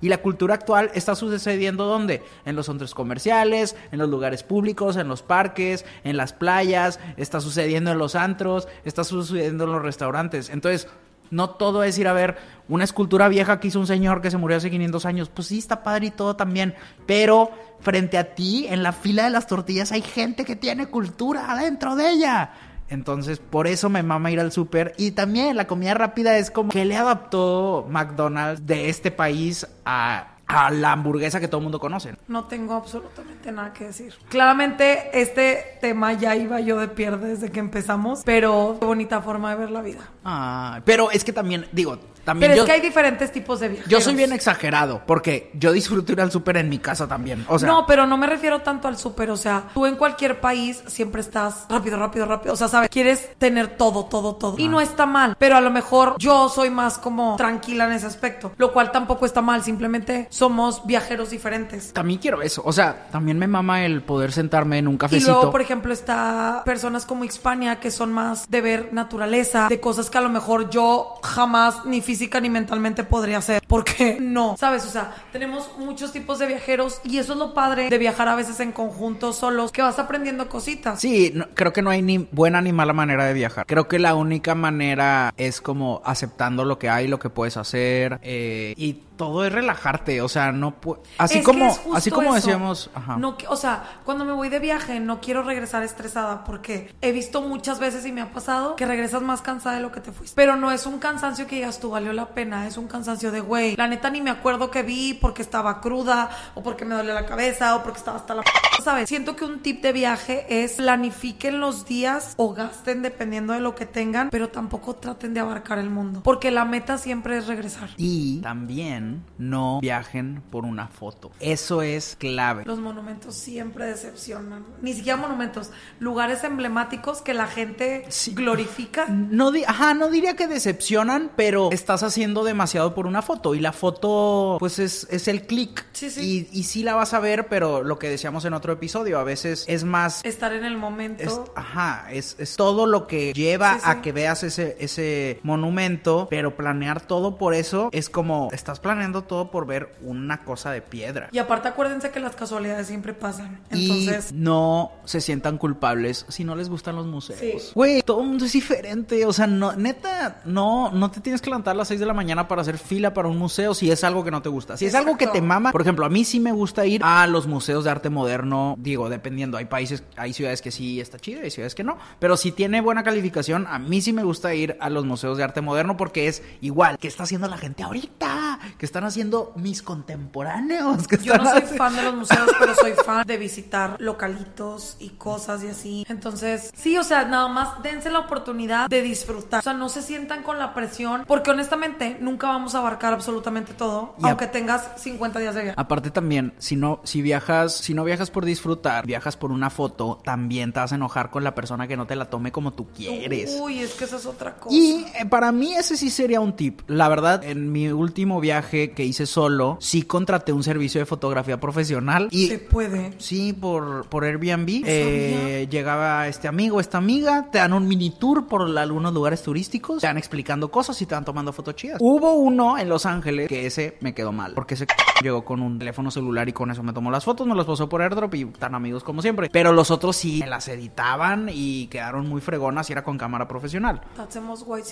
[0.00, 2.22] y la cultura actual está sucediendo ¿dónde?
[2.44, 7.40] En los centros comerciales, en los lugares públicos, en los parques, en las playas, está
[7.40, 10.50] sucediendo en los antros, está sucediendo en los restaurantes.
[10.50, 10.88] Entonces,
[11.30, 12.36] no todo es ir a ver
[12.68, 15.30] una escultura vieja que hizo un señor que se murió hace 500 años.
[15.30, 16.74] Pues sí, está padre y todo también.
[17.06, 21.50] Pero frente a ti, en la fila de las tortillas, hay gente que tiene cultura
[21.50, 22.50] adentro de ella.
[22.92, 24.92] Entonces, por eso me mama ir al súper.
[24.98, 30.28] Y también la comida rápida es como que le adaptó McDonald's de este país a
[30.52, 32.14] a la hamburguesa que todo el mundo conoce.
[32.28, 34.12] No tengo absolutamente nada que decir.
[34.28, 39.50] Claramente este tema ya iba yo de pierde desde que empezamos, pero qué bonita forma
[39.50, 40.00] de ver la vida.
[40.24, 43.88] Ah, pero es que también, digo, pero es que hay diferentes tipos de viajes.
[43.88, 47.44] Yo soy bien exagerado, porque yo disfruto ir al súper en mi casa también.
[47.48, 49.30] O sea, no, pero no me refiero tanto al súper.
[49.30, 52.54] O sea, tú en cualquier país siempre estás rápido, rápido, rápido.
[52.54, 54.58] O sea, sabes, quieres tener todo, todo, todo.
[54.58, 58.06] Y no está mal, pero a lo mejor yo soy más como tranquila en ese
[58.06, 59.62] aspecto, lo cual tampoco está mal.
[59.62, 61.92] Simplemente somos viajeros diferentes.
[61.92, 62.62] También quiero eso.
[62.64, 65.30] O sea, también me mama el poder sentarme en un cafecito.
[65.30, 69.80] Y luego, por ejemplo, está personas como Hispania que son más de ver naturaleza, de
[69.80, 73.62] cosas que a lo mejor yo jamás ni física ni mentalmente podría ser.
[73.66, 74.84] Porque no, ¿sabes?
[74.84, 78.34] O sea, tenemos muchos tipos de viajeros y eso es lo padre de viajar a
[78.34, 81.00] veces en conjunto solos, que vas aprendiendo cositas.
[81.00, 83.64] Sí, creo que no hay ni buena ni mala manera de viajar.
[83.66, 88.20] Creo que la única manera es como aceptando lo que hay, lo que puedes hacer
[88.22, 90.74] eh, y todo es relajarte, o sea, no
[91.18, 95.42] así como así como decíamos, No, o sea, cuando me voy de viaje no quiero
[95.42, 99.76] regresar estresada porque he visto muchas veces y me ha pasado que regresas más cansada
[99.76, 100.34] de lo que te fuiste.
[100.36, 103.40] Pero no es un cansancio que digas tú valió la pena, es un cansancio de
[103.40, 107.14] güey, la neta ni me acuerdo que vi porque estaba cruda o porque me dolía
[107.14, 108.42] la cabeza o porque estaba hasta la
[108.82, 109.08] ¿sabes?
[109.08, 113.74] Siento que un tip de viaje es planifiquen los días o gasten dependiendo de lo
[113.74, 117.90] que tengan, pero tampoco traten de abarcar el mundo, porque la meta siempre es regresar.
[117.96, 119.01] Y también
[119.38, 121.30] no viajen por una foto.
[121.40, 122.64] Eso es clave.
[122.64, 124.64] Los monumentos siempre decepcionan.
[124.80, 129.06] Ni siquiera monumentos, lugares emblemáticos que la gente glorifica.
[129.08, 133.72] No, ajá, no diría que decepcionan, pero estás haciendo demasiado por una foto y la
[133.72, 135.84] foto pues es, es el clic.
[135.92, 136.48] Sí, sí.
[136.52, 139.24] Y, y sí la vas a ver, pero lo que decíamos en otro episodio, a
[139.24, 140.24] veces es más...
[140.24, 141.52] Estar en el momento.
[141.54, 147.00] ajá, es, es, todo lo que lleva a que veas ese, ese monumento, pero planear
[147.00, 148.91] todo por eso es como estás planeando
[149.26, 151.28] todo por ver una cosa de piedra.
[151.32, 153.60] Y aparte acuérdense que las casualidades siempre pasan.
[153.70, 154.32] Entonces...
[154.32, 157.72] Y no se sientan culpables si no les gustan los museos.
[157.74, 159.24] Güey, todo el mundo es diferente.
[159.26, 162.14] O sea, no, neta, no, no te tienes que levantar a las 6 de la
[162.14, 164.76] mañana para hacer fila para un museo si es algo que no te gusta.
[164.76, 167.26] Si es algo que te mama, por ejemplo, a mí sí me gusta ir a
[167.26, 171.40] los museos de arte moderno, digo, dependiendo, hay países, hay ciudades que sí está chido
[171.40, 174.54] y hay ciudades que no, pero si tiene buena calificación, a mí sí me gusta
[174.54, 177.82] ir a los museos de arte moderno porque es igual, ¿qué está haciendo la gente
[177.82, 178.60] ahorita?
[178.82, 181.06] ¿Qué están haciendo mis contemporáneos?
[181.06, 181.76] ¿Qué Yo no soy haciendo?
[181.76, 186.04] fan de los museos, pero soy fan de visitar localitos y cosas y así.
[186.08, 189.60] Entonces, sí, o sea, nada más dense la oportunidad de disfrutar.
[189.60, 193.72] O sea, no se sientan con la presión, porque honestamente nunca vamos a abarcar absolutamente
[193.72, 195.76] todo, Y aunque tengas 50 días de viaje.
[195.78, 200.20] Aparte también, si no, si viajas, si no viajas por disfrutar, viajas por una foto,
[200.24, 202.88] también te vas a enojar con la persona que no te la tome como tú
[202.88, 203.56] quieres.
[203.60, 204.74] Uy, es que esa es otra cosa.
[204.74, 206.80] Y eh, para mí ese sí sería un tip.
[206.88, 211.60] La verdad, en mi último viaje que hice solo, sí contraté un servicio de fotografía
[211.60, 213.12] profesional y se puede.
[213.18, 214.82] Sí, por, por Airbnb.
[214.86, 220.00] Eh, llegaba este amigo, esta amiga, te dan un mini tour por algunos lugares turísticos,
[220.00, 221.98] te van explicando cosas y te van tomando fotos chidas.
[222.00, 224.86] Hubo uno en Los Ángeles que ese me quedó mal, porque ese
[225.22, 227.88] llegó con un teléfono celular y con eso me tomó las fotos, me las pasó
[227.88, 229.48] por airdrop y tan amigos como siempre.
[229.52, 233.46] Pero los otros sí me las editaban y quedaron muy fregonas y era con cámara
[233.46, 234.00] profesional.
[234.16, 234.82] That's the most white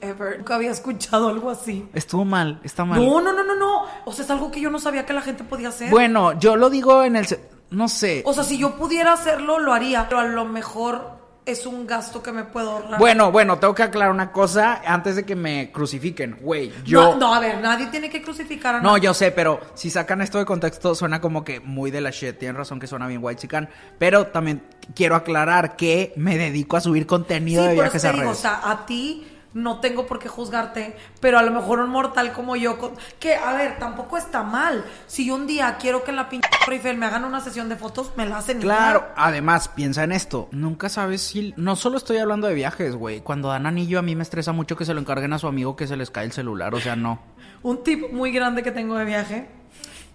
[0.00, 0.38] ever.
[0.38, 1.86] Nunca había escuchado algo así.
[1.92, 3.04] Estuvo mal, está mal.
[3.04, 3.82] No, no, no, no, no.
[4.04, 5.90] O sea, es algo que yo no sabía que la gente podía hacer.
[5.90, 7.26] Bueno, yo lo digo en el...
[7.70, 8.22] No sé.
[8.24, 10.08] O sea, si yo pudiera hacerlo, lo haría.
[10.08, 11.12] Pero a lo mejor
[11.44, 12.98] es un gasto que me puedo ahorrar.
[12.98, 16.38] Bueno, bueno, tengo que aclarar una cosa antes de que me crucifiquen.
[16.40, 17.02] Güey, yo...
[17.02, 19.02] No, no, a ver, nadie tiene que crucificar a No, nadie.
[19.02, 22.38] yo sé, pero si sacan esto de contexto suena como que muy de la shit.
[22.38, 23.68] Tienen razón que suena bien white chican.
[23.98, 24.62] Pero también
[24.94, 28.26] quiero aclarar que me dedico a subir contenido Sí, de por viajes a digo, o
[28.26, 28.38] redes.
[28.38, 32.56] sea, a ti no tengo por qué juzgarte, pero a lo mejor un mortal como
[32.56, 34.84] yo, con- que a ver, tampoco está mal.
[35.06, 37.76] Si yo un día quiero que en la pinche Eiffel me hagan una sesión de
[37.76, 38.60] fotos, me la hacen.
[38.60, 40.48] Claro, además, piensa en esto.
[40.50, 41.54] Nunca sabes si.
[41.56, 43.20] No solo estoy hablando de viajes, güey.
[43.20, 45.76] Cuando dan anillo, a mí me estresa mucho que se lo encarguen a su amigo
[45.76, 46.74] que se les cae el celular.
[46.74, 47.20] O sea, no.
[47.62, 49.48] Un tip muy grande que tengo de viaje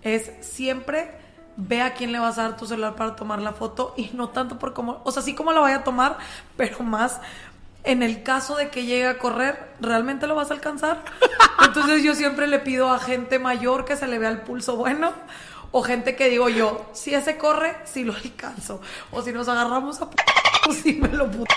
[0.02, 1.17] es siempre
[1.62, 4.30] ve a quién le vas a dar tu celular para tomar la foto y no
[4.30, 6.17] tanto por cómo, o sea, sí cómo la vaya a tomar,
[6.56, 7.19] pero más
[7.83, 11.03] en el caso de que llegue a correr, ¿realmente lo vas a alcanzar?
[11.65, 15.13] Entonces yo siempre le pido a gente mayor que se le vea el pulso bueno
[15.71, 20.01] o gente que digo yo, si ese corre, si lo alcanzo o si nos agarramos
[20.01, 20.17] a p
[20.83, 21.53] si me lo puto.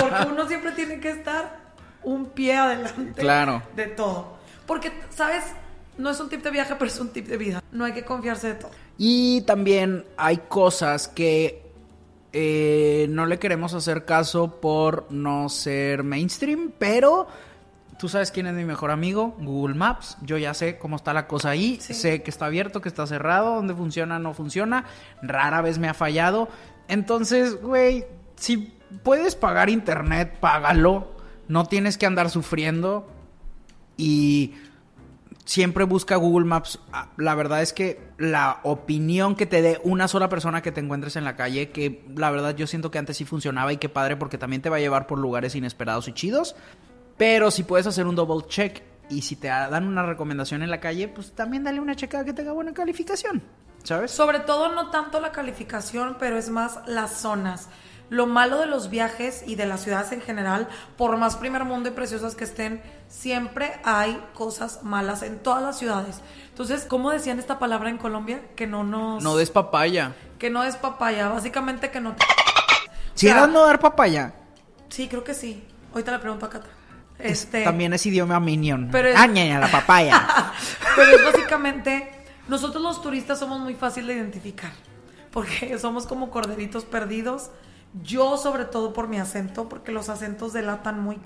[0.00, 1.58] Porque uno siempre tiene que estar
[2.02, 3.62] un pie adelante Claro.
[3.76, 4.36] de todo.
[4.66, 5.44] Porque, ¿sabes?
[5.98, 7.62] No es un tip de viaje, pero es un tip de vida.
[7.72, 8.70] No hay que confiarse de todo.
[8.98, 11.61] Y también hay cosas que
[12.32, 17.26] eh, no le queremos hacer caso por no ser mainstream, pero
[17.98, 20.16] tú sabes quién es mi mejor amigo, Google Maps.
[20.22, 21.94] Yo ya sé cómo está la cosa ahí, Sí.
[21.94, 24.84] sé que está abierto, que está cerrado, dónde funciona, no funciona.
[25.22, 26.48] Rara vez me ha fallado.
[26.88, 28.04] Entonces, güey,
[28.36, 31.12] si puedes pagar internet, págalo.
[31.48, 33.08] No tienes que andar sufriendo.
[33.96, 34.54] Y
[35.44, 36.78] siempre busca Google Maps.
[36.92, 40.80] Ah, La verdad es que la opinión que te dé una sola persona que te
[40.80, 43.88] encuentres en la calle, que la verdad yo siento que antes sí funcionaba y qué
[43.88, 46.56] padre porque también te va a llevar por lugares inesperados y chidos.
[47.16, 50.80] Pero si puedes hacer un double check y si te dan una recomendación en la
[50.80, 53.42] calle, pues también dale una checada que tenga buena calificación.
[53.82, 54.12] ¿Sabes?
[54.12, 57.68] Sobre todo no tanto la calificación, pero es más las zonas.
[58.12, 61.88] Lo malo de los viajes y de las ciudades en general, por más primer mundo
[61.88, 66.20] y preciosas que estén, siempre hay cosas malas en todas las ciudades.
[66.50, 68.42] Entonces, ¿cómo decían esta palabra en Colombia?
[68.54, 69.22] Que no nos...
[69.24, 70.12] No des papaya.
[70.38, 72.14] Que no es papaya, básicamente que no...
[73.14, 74.34] Si O sea, era no dar papaya,
[74.90, 75.64] Sí, creo que sí.
[75.92, 76.68] Ahorita le pregunto a Cata.
[77.18, 77.64] es- Este...
[77.64, 78.90] también es idioma minion.
[78.92, 80.52] Pero es- Ah, ñaña, la papaya.
[80.96, 82.10] Pero es básicamente,
[82.46, 84.72] nosotros los turistas somos muy fácil de identificar,
[85.30, 87.48] porque somos como corderitos perdidos.
[88.02, 91.20] Yo sobre todo por mi acento, porque los acentos delatan muy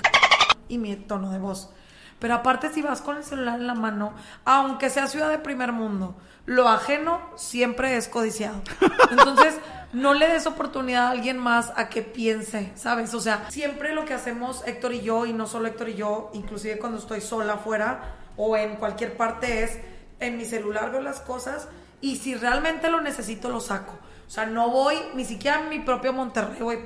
[0.68, 1.70] y mi tono de voz.
[2.18, 5.72] Pero aparte si vas con el celular en la mano, aunque sea ciudad de primer
[5.72, 8.62] mundo, lo ajeno siempre es codiciado.
[9.10, 9.54] Entonces,
[9.92, 13.14] no le des oportunidad a alguien más a que piense, ¿sabes?
[13.14, 16.30] O sea, siempre lo que hacemos Héctor y yo, y no solo Héctor y yo,
[16.34, 19.78] inclusive cuando estoy sola afuera o en cualquier parte es,
[20.18, 21.68] en mi celular veo las cosas
[22.00, 23.98] y si realmente lo necesito lo saco.
[24.26, 26.78] O sea, no voy ni siquiera a mi propio Monterrey, voy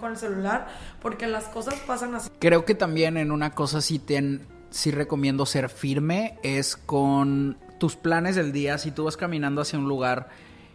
[0.00, 0.68] con el celular
[1.00, 2.28] porque las cosas pasan así.
[2.38, 7.96] Creo que también en una cosa sí, ten, sí recomiendo ser firme es con tus
[7.96, 8.78] planes del día.
[8.78, 10.28] Si tú vas caminando hacia un lugar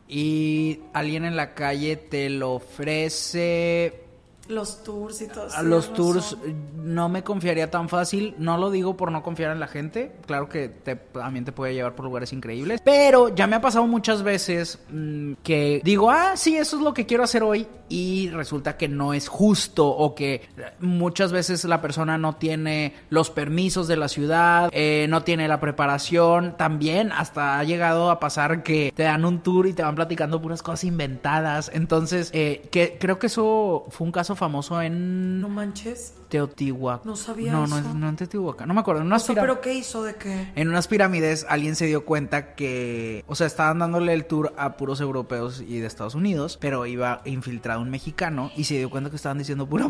[0.07, 4.06] y alguien en la calle te lo ofrece
[4.47, 5.45] Los tours y todo.
[5.45, 6.49] A sí, los tours razón.
[6.49, 8.35] eh, no me confiaría tan fácil.
[8.37, 10.13] No lo digo por no confiar en la gente.
[10.25, 12.81] Claro que te, también te puede llevar por lugares increíbles.
[12.83, 16.93] Pero ya me ha pasado muchas veces mm, que digo, ah, sí, eso es lo
[16.93, 17.67] que quiero hacer hoy.
[17.89, 19.87] Y resulta que no es justo.
[19.87, 20.41] O que
[20.79, 24.69] muchas veces la persona no tiene los permisos de la ciudad.
[24.71, 26.55] eh, no tiene la preparación.
[26.57, 30.41] También hasta ha llegado a pasar que te dan un tour y te van platicando
[30.41, 31.69] puras cosas inventadas.
[31.73, 36.13] Entonces, eh, que creo que eso fue un caso famoso en No manches.
[36.29, 37.01] Teotihuacán.
[37.09, 37.89] No sabía no, No, eso.
[37.89, 38.67] es- no en Teotihuacán.
[38.67, 39.01] No me acuerdo.
[39.01, 40.51] En unas, O sea, ¿pero qué hizo de qué?
[40.55, 43.23] en unas pirámides alguien se dio cuenta que...
[43.27, 46.57] O sea, estaban dándole el tour a puros europeos y de Estados Unidos.
[46.61, 49.87] Pero iba infiltrado un mexicano y se dio cuenta que estaban diciendo pura...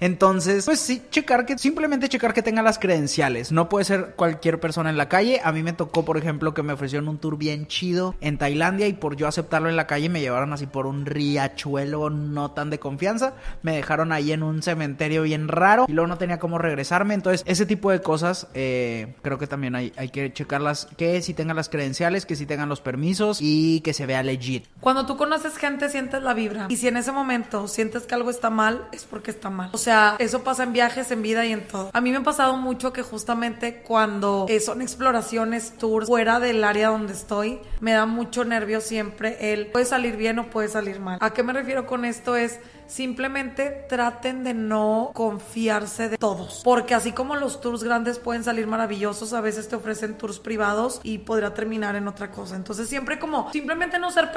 [0.00, 3.52] Entonces, pues sí, checar que, simplemente checar que tenga las credenciales.
[3.52, 5.40] No puede ser cualquier persona en la calle.
[5.42, 8.86] A mí me tocó, por ejemplo, que me ofrecieron un tour bien chido en Tailandia
[8.88, 12.70] y por yo aceptarlo en la calle me llevaron así por un riachuelo no tan
[12.70, 13.34] de confianza.
[13.62, 17.14] Me dejaron ahí en un cementerio bien raro y luego no tenía cómo regresarme.
[17.14, 20.88] Entonces, ese tipo de cosas eh, creo que también hay, que checarlas.
[20.96, 24.66] Que si tengan las credenciales, que si tengan los permisos y que se vea legit.
[24.80, 26.66] Cuando tú conoces gente, sientes la vibra.
[26.68, 29.70] Y si en ese momento sientes que algo está mal, es porque está mal.
[30.18, 31.90] Eso pasa en viajes, en vida y en todo.
[31.92, 36.64] A mí me ha pasado mucho que justamente cuando eh, son exploraciones, tours fuera del
[36.64, 41.00] área donde estoy, me da mucho nervio siempre el puede salir bien o puede salir
[41.00, 41.18] mal.
[41.20, 42.36] ¿A qué me refiero con esto?
[42.36, 46.62] Es simplemente traten de no confiarse de todos.
[46.64, 51.00] Porque así como los tours grandes pueden salir maravillosos, a veces te ofrecen tours privados
[51.02, 52.56] y podrá terminar en otra cosa.
[52.56, 54.30] Entonces siempre como simplemente no ser...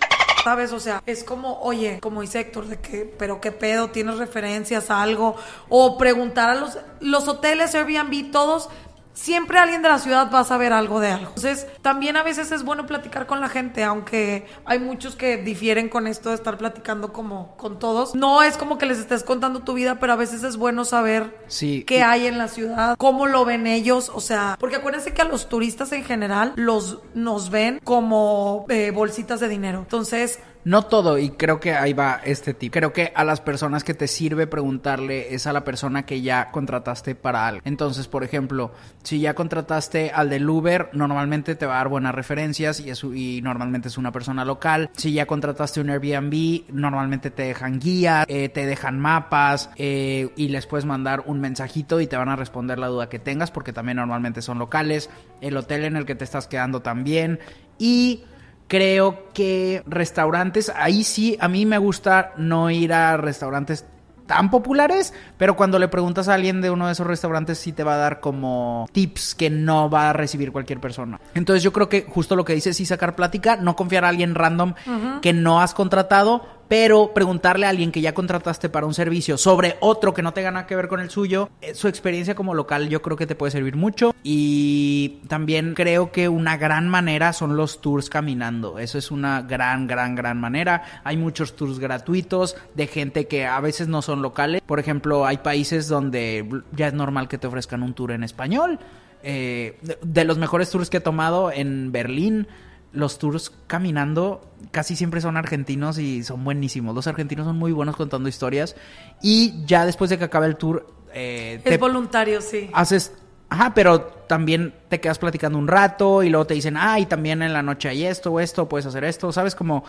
[0.43, 0.71] ¿Sabes?
[0.71, 4.89] O sea, es como, oye, como dice Héctor, de que, pero qué pedo, tienes referencias
[4.89, 5.35] a algo,
[5.67, 8.69] o preguntar a los, los hoteles, Airbnb, todos,
[9.13, 11.27] siempre alguien de la ciudad va a saber algo de algo.
[11.35, 15.89] Entonces, también a veces es bueno platicar con la gente, aunque hay muchos que difieren
[15.89, 18.15] con esto de estar platicando como con todos.
[18.15, 21.37] No es como que les estés contando tu vida, pero a veces es bueno saber
[21.47, 21.83] Sí.
[21.85, 25.25] qué hay en la ciudad, cómo lo ven ellos, o sea, porque acuérdense que a
[25.25, 29.79] los turistas en general los nos ven como eh, bolsitas de dinero.
[29.79, 30.39] Entonces,
[30.69, 32.71] No todo, y creo que ahí va este tip.
[32.71, 36.51] Creo que a las personas que te sirve preguntarle es a la persona que ya
[36.51, 37.61] contrataste para algo.
[37.65, 42.13] Entonces, por ejemplo, si ya contrataste al del Uber, normalmente te va a dar buenas
[42.13, 44.91] referencias y, es, y normalmente es una persona local.
[44.95, 50.49] Si ya contrataste un Airbnb, normalmente te dejan guías, eh, te dejan mapas eh, y
[50.49, 53.73] les puedes mandar un mensajito y te van a responder la duda que tengas porque
[53.73, 55.09] también normalmente son locales.
[55.41, 57.39] El hotel en el que te estás quedando también.
[57.79, 58.23] Y
[58.69, 63.83] Creo que restaurantes, ahí sí, a mí me gusta no ir a restaurantes
[64.29, 67.83] tan populares, pero cuando le preguntas a alguien de uno de esos restaurantes sí te
[67.83, 71.19] va a dar como tips que no va a recibir cualquier persona.
[71.33, 74.35] Entonces yo creo que justo lo que dice sí sacar plática, no confiar a alguien
[74.35, 74.75] random
[75.23, 79.75] que no has contratado, pero preguntarle a alguien que ya contrataste para un servicio sobre
[79.81, 82.87] otro que no tenga nada que ver con el suyo, eh, su experiencia como local
[82.87, 87.57] yo creo que te puede servir mucho y también creo que una gran manera son
[87.57, 91.01] los tours caminando, eso es una gran, gran, gran manera.
[91.03, 95.37] Hay muchos tours gratuitos de gente que a veces no son locales, por ejemplo hay
[95.37, 98.79] países donde ya es normal que te ofrezcan un tour en español.
[99.21, 102.47] Eh, de- de los mejores tours que he tomado en Berlín,
[102.91, 106.95] los tours caminando casi siempre son argentinos y son buenísimos.
[106.95, 108.75] Los argentinos son muy buenos contando historias.
[109.21, 112.69] Y ya después de que acabe el tour, eh, es voluntario, sí.
[112.73, 113.13] haces.
[113.51, 117.41] Ajá, pero también te quedas platicando un rato y luego te dicen, ah, y también
[117.41, 119.55] en la noche hay esto o esto, puedes hacer esto, ¿sabes?
[119.55, 119.83] Como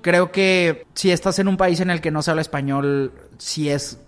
[0.00, 3.68] creo que si estás en un país en el que no se habla español, sí
[3.68, 3.98] es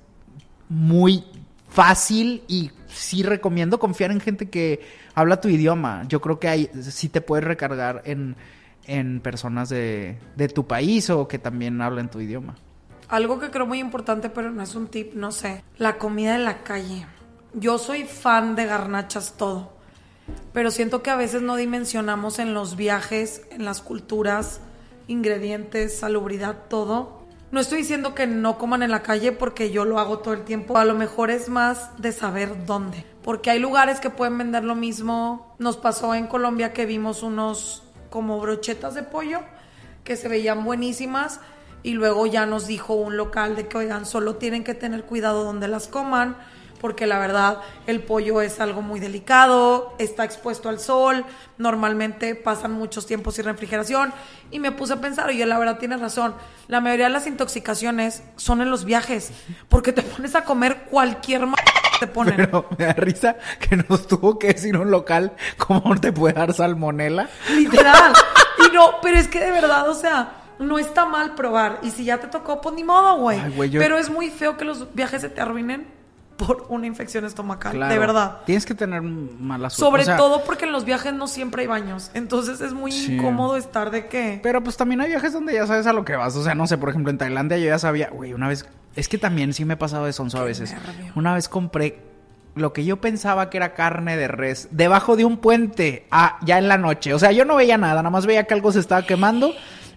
[0.71, 1.25] muy
[1.69, 4.81] fácil y sí recomiendo confiar en gente que
[5.15, 6.05] habla tu idioma.
[6.09, 8.37] Yo creo que hay, sí te puedes recargar en,
[8.87, 12.57] en personas de, de tu país o que también hablan tu idioma.
[13.09, 15.63] Algo que creo muy importante, pero no es un tip, no sé.
[15.79, 17.07] La comida en la calle.
[17.55, 19.77] Yo soy fan de garnachas todo.
[20.53, 24.61] Pero siento que a veces no dimensionamos en los viajes, en las culturas,
[25.07, 27.16] ingredientes, salubridad, todo.
[27.53, 30.43] No estoy diciendo que no coman en la calle porque yo lo hago todo el
[30.43, 30.77] tiempo.
[30.79, 33.05] A lo mejor es más de saber dónde.
[33.23, 35.55] Porque hay lugares que pueden vender lo mismo.
[35.59, 39.41] Nos pasó en Colombia que vimos unos como brochetas de pollo
[40.07, 41.41] que se veían buenísimas
[41.83, 45.45] y luego ya nos dijo un local de que oigan, solo tienen que tener cuidado
[45.45, 46.37] donde las coman
[46.87, 51.25] porque la verdad el pollo es algo muy delicado, está expuesto al sol,
[51.59, 54.13] normalmente pasan muchos tiempos sin refrigeración
[54.53, 56.33] y me puse a pensar, oye, la verdad tienes razón,
[56.69, 59.33] la mayoría de las intoxicaciones son en los viajes,
[59.69, 61.41] porque te pones a comer cualquier
[61.99, 62.37] te ponen.
[62.37, 66.55] Pero me da risa que nos tuvo que decir un local cómo te puede dar
[66.55, 67.29] salmonela.
[67.53, 68.13] Literal.
[68.65, 71.81] Y no, pero es que de verdad, o sea, no está mal probar.
[71.83, 73.41] Y si ya te tocó, pues ni modo, güey.
[73.41, 75.96] Ay, güey, yo- Pero es muy feo que los viajes se te arruinen
[76.37, 77.93] por una infección estomacal, Claro.
[77.93, 78.39] de verdad.
[78.47, 79.81] Tienes que tener mala suerte.
[79.91, 82.11] Sobre O sea, todo porque en los viajes no siempre hay baños.
[82.15, 83.15] Entonces es muy Sí.
[83.17, 84.41] incómodo estar de que...
[84.43, 86.37] Pero pues también hay viajes donde ya sabes a lo que vas.
[86.37, 88.67] O sea, no sé, por ejemplo, en Tailandia yo ya sabía, güey, una vez.
[88.95, 90.73] Es que también sí me he pasado de sonso a veces.
[90.73, 91.13] nervio.
[91.17, 91.99] Una vez compré
[92.55, 96.57] lo que yo pensaba que era carne de res debajo de un puente, ah, ya
[96.59, 97.13] en la noche.
[97.13, 99.53] O sea, yo no veía nada, nada más veía que algo se estaba quemando.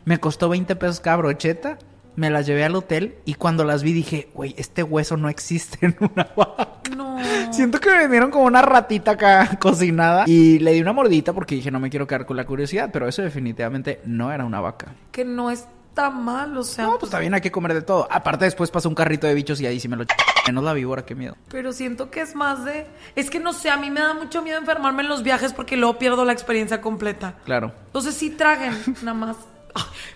[0.06, 1.78] Me costó 20 pesos cada brocheta.
[2.20, 5.86] Me las llevé al hotel y cuando las vi dije, güey, este hueso no existe
[5.86, 6.68] en una vaca.
[6.94, 7.18] No.
[7.54, 11.56] Siento que me vendieron como una ratita acá cocinada y le di una mordita porque
[11.56, 14.88] dije no me quiero quedar con la curiosidad, pero eso definitivamente no era una vaca.
[15.14, 16.88] Que no está mal, o sea...
[16.88, 18.06] No, pues también hay que comer de todo.
[18.12, 20.12] Aparte después pasó un carrito de bichos y ahí sí me lo ch...
[20.46, 21.38] Menos la víbora, qué miedo.
[21.50, 22.86] Pero siento que es más de...
[23.16, 25.78] Es que no sé, a mí me da mucho miedo enfermarme en los viajes porque
[25.78, 27.36] luego pierdo la experiencia completa.
[27.46, 27.72] Claro.
[27.86, 29.38] Entonces sí traguen, nada más.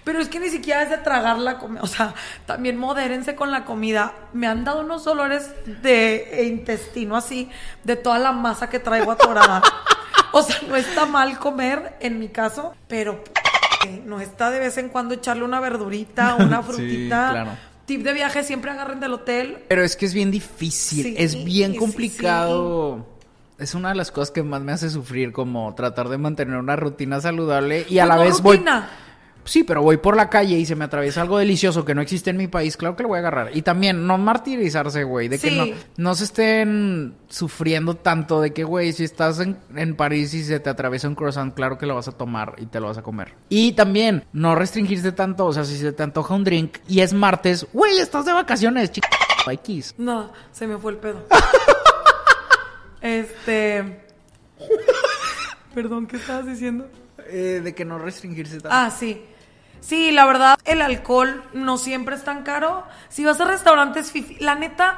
[0.04, 1.82] Pero es que ni siquiera es de tragar la comida.
[1.82, 2.14] O sea,
[2.46, 4.14] también modérense con la comida.
[4.34, 5.50] Me han dado unos olores
[5.82, 7.50] de intestino así,
[7.84, 9.62] de toda la masa que traigo atorada.
[10.34, 13.24] O sea, no está mal comer, en mi caso, pero
[14.06, 17.30] no está de vez en cuando echarle una verdurita, una Sí, frutita.
[17.32, 17.52] claro.
[17.86, 19.60] Tip de viaje, siempre agarren del hotel.
[19.68, 23.06] Pero es que es bien difícil, Sí, es bien sí, complicado.
[23.60, 26.76] Es una de las cosas que más me hace sufrir, como tratar de mantener una
[26.76, 28.58] rutina saludable y a Pues la no vez voy...
[29.46, 32.30] Sí, pero voy por la calle y se me atraviesa algo delicioso que no existe
[32.30, 33.56] en mi país, claro que lo voy a agarrar.
[33.56, 35.66] Y también no martirizarse, güey, de que no,
[35.98, 40.60] no se estén sufriendo tanto de que, güey, si estás en, en París y se
[40.60, 43.04] te atraviesa un croissant, claro que lo vas a tomar y te lo vas a
[43.04, 43.34] comer.
[43.50, 47.14] Y también no restringirse tanto, o sea, si se te antoja un drink y es
[47.14, 49.10] martes, güey, estás de vacaciones, chica.
[49.98, 51.28] No, se me fue el pedo.
[53.02, 54.02] este.
[55.74, 56.88] Perdón, ¿qué estabas diciendo?
[57.28, 58.70] Eh, de que no restringirse tanto.
[58.72, 59.22] Ah, sí.
[59.84, 62.86] Sí, la verdad, el alcohol no siempre es tan caro.
[63.10, 64.98] Si vas a restaurantes fifi, la neta,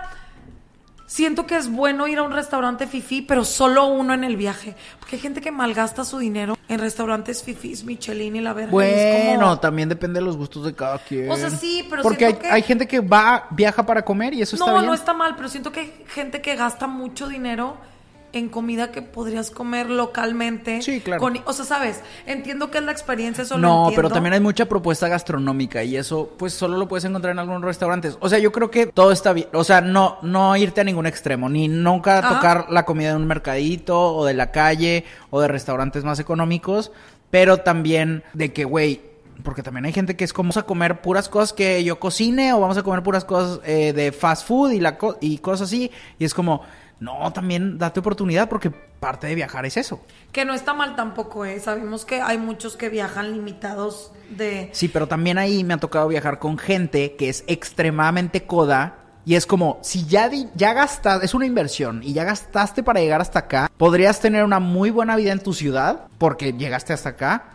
[1.07, 4.75] siento que es bueno ir a un restaurante fifi, pero solo uno en el viaje.
[4.99, 8.67] Porque hay gente que malgasta su dinero en restaurantes fifis, Michelin y la verga.
[8.85, 11.31] es como- Bueno, también depende de los gustos de cada quien.
[11.31, 14.41] O sea, sí, pero Porque hay, que- hay gente que va, viaja para comer y
[14.43, 14.85] eso está No, bien.
[14.85, 17.77] no está mal, pero siento que hay gente que gasta mucho dinero
[18.37, 20.81] en comida que podrías comer localmente.
[20.81, 21.21] Sí, claro.
[21.21, 23.95] con- o sea, sabes, entiendo que es la experiencia, eso lo No, entiendo.
[23.95, 27.61] pero también hay mucha propuesta gastronómica y eso pues solo lo puedes encontrar en algunos
[27.63, 28.17] restaurantes.
[28.19, 29.47] O sea, yo creo que todo está bien.
[29.53, 32.29] O sea, no, no irte a ningún extremo, ni nunca Ajá.
[32.35, 36.91] tocar la comida de un mercadito o de la calle o de restaurantes más económicos,
[37.29, 39.01] pero también de que, güey,
[39.43, 42.53] porque también hay gente que es como vamos a comer puras cosas que yo cocine
[42.53, 45.67] o vamos a comer puras cosas eh, de fast food y, la co- y cosas
[45.67, 45.91] así.
[46.17, 46.61] Y es como,
[47.05, 50.01] no, también date oportunidad porque parte de viajar es eso.
[50.31, 51.59] Que no está mal tampoco, ¿eh?
[51.59, 54.69] Sabemos que hay muchos que viajan limitados de...
[54.73, 58.95] Sí, pero también ahí me ha tocado viajar con gente que es extremadamente coda.
[59.27, 62.99] Y es como, si ya, di- ya gastaste, es una inversión y ya gastaste para
[62.99, 67.09] llegar hasta acá, podrías tener una muy buena vida en tu ciudad porque llegaste hasta
[67.09, 67.45] acá,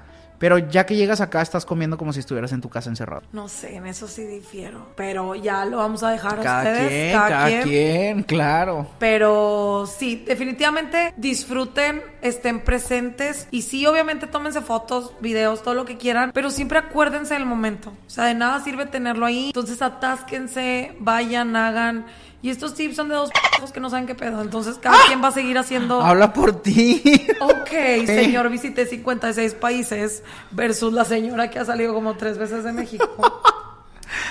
[0.41, 3.23] pero ya que llegas acá estás comiendo como si estuvieras en tu casa encerrado.
[3.31, 4.89] No sé, en eso sí difiero.
[4.97, 6.89] Pero ya lo vamos a dejar a Cada ustedes.
[6.89, 8.23] quien, cada, quien.
[8.23, 8.87] claro.
[8.99, 15.99] Pero sí, definitivamente disfruten, estén presentes y sí, obviamente tómense fotos, videos, todo lo que
[15.99, 17.93] quieran, pero siempre acuérdense del momento.
[18.07, 19.49] O sea, de nada sirve tenerlo ahí.
[19.49, 22.07] Entonces atásquense, vayan, hagan.
[22.43, 24.41] Y estos tips son de dos p***os que no saben qué pedo.
[24.41, 26.01] Entonces cada quien va a seguir haciendo...
[26.01, 27.03] Habla por ti.
[27.41, 27.69] Ok,
[28.07, 33.07] señor, visité 56 países versus la señora que ha salido como tres veces de México.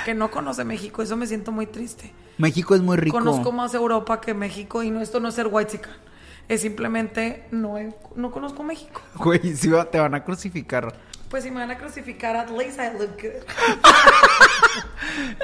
[0.03, 2.13] Que no conoce México, eso me siento muy triste.
[2.37, 3.17] México es muy rico.
[3.17, 5.79] Conozco más Europa que México y no esto no es ser white
[6.47, 7.75] Es simplemente no,
[8.15, 9.01] no conozco México.
[9.15, 9.39] Güey,
[9.71, 10.93] va- te van a crucificar.
[11.29, 13.43] Pues si me van a crucificar, at least I look good.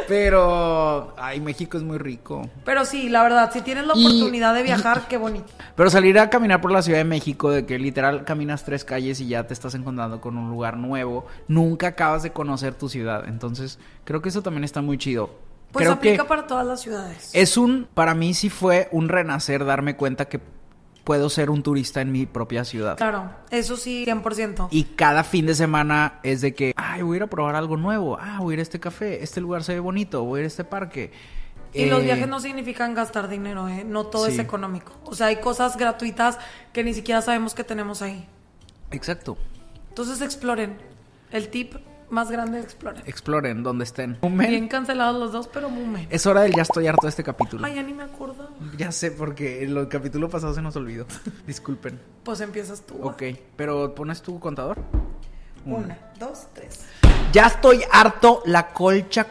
[0.07, 2.49] Pero, ay, México es muy rico.
[2.63, 5.45] Pero sí, la verdad, si tienes la Y- oportunidad de viajar, qué bonito.
[5.75, 9.19] Pero salir a caminar por la Ciudad de México, de que literal caminas tres calles
[9.19, 13.27] y ya te estás encontrando con un lugar nuevo, nunca acabas de conocer tu ciudad.
[13.27, 15.29] Entonces, creo que eso también está muy chido.
[15.71, 17.31] Pues creo aplica que para todas las ciudades.
[17.33, 20.39] es un, para mí sí fue un renacer darme cuenta que
[21.05, 22.97] puedo ser un turista en mi propia ciudad.
[22.97, 24.67] Claro, eso sí, 100%.
[24.71, 27.77] Y cada fin de semana es de que, ay, voy a ir a probar algo
[27.77, 28.17] nuevo.
[28.19, 29.23] Ah, voy a ir a este café.
[29.23, 30.23] Este lugar se ve bonito.
[30.25, 31.11] Voy a ir a este parque.
[31.73, 33.83] Y los Eh, viajes no significan gastar dinero, ¿eh?
[33.85, 34.93] No todo es económico.
[35.05, 36.37] O sea, hay cosas gratuitas
[36.73, 38.25] que ni siquiera sabemos que tenemos ahí.
[38.91, 39.37] Exacto.
[39.89, 40.77] Entonces exploren.
[41.31, 41.75] El tip
[42.09, 43.03] más grande exploren.
[43.05, 44.17] Exploren donde estén.
[44.21, 46.07] Bien cancelados los dos, pero mume.
[46.09, 47.65] Es hora del ya estoy harto de este capítulo.
[47.65, 48.49] Ay, ya ni me acuerdo.
[48.77, 51.05] Ya sé, porque en el capítulo pasado se nos olvidó.
[51.47, 51.99] Disculpen.
[52.23, 52.95] Pues empiezas tú.
[53.01, 53.23] Ok,
[53.55, 54.77] pero ¿pones tu contador?
[55.65, 56.85] Una, dos, tres.
[57.31, 59.27] Ya estoy harto la colcha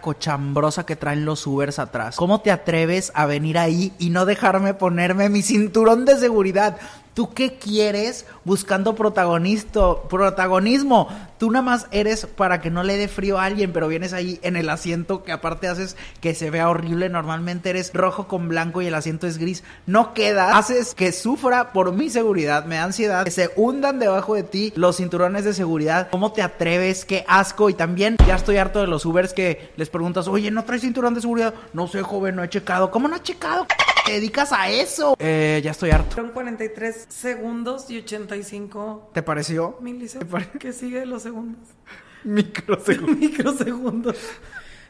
[0.00, 2.16] cochambrosa que traen los Ubers atrás.
[2.16, 6.76] ¿Cómo te atreves a venir ahí y no dejarme ponerme mi cinturón de seguridad?
[7.14, 11.08] ¿Tú qué quieres buscando protagonista, protagonismo?
[11.38, 14.38] Tú nada más eres para que no le dé frío a alguien, pero vienes ahí
[14.42, 17.08] en el asiento que aparte haces que se vea horrible.
[17.08, 19.64] Normalmente eres rojo con blanco y el asiento es gris.
[19.86, 20.56] No queda.
[20.56, 24.72] Haces que sufra por mi seguridad, me da ansiedad, que se hundan debajo de ti
[24.76, 26.08] los cinturones de seguridad.
[26.10, 27.04] ¿Cómo te atreves?
[27.04, 27.70] Qué asco.
[27.70, 31.14] Y también ya estoy harto de los Ubers que les preguntas, oye, ¿no traes cinturón
[31.14, 31.54] de seguridad?
[31.72, 32.90] No sé, joven, no he checado.
[32.90, 33.66] ¿Cómo no has checado?
[34.04, 35.16] ¿Te dedicas a eso?
[35.18, 36.14] Eh, ya estoy harto.
[36.14, 37.98] Fueron 43 segundos y
[38.38, 39.78] 85 ¿Te pareció?
[39.80, 40.42] milisegundos.
[40.58, 41.68] ¿Qué sigue de los segundos?
[42.24, 43.16] Microsegundos.
[43.18, 44.16] Microsegundos.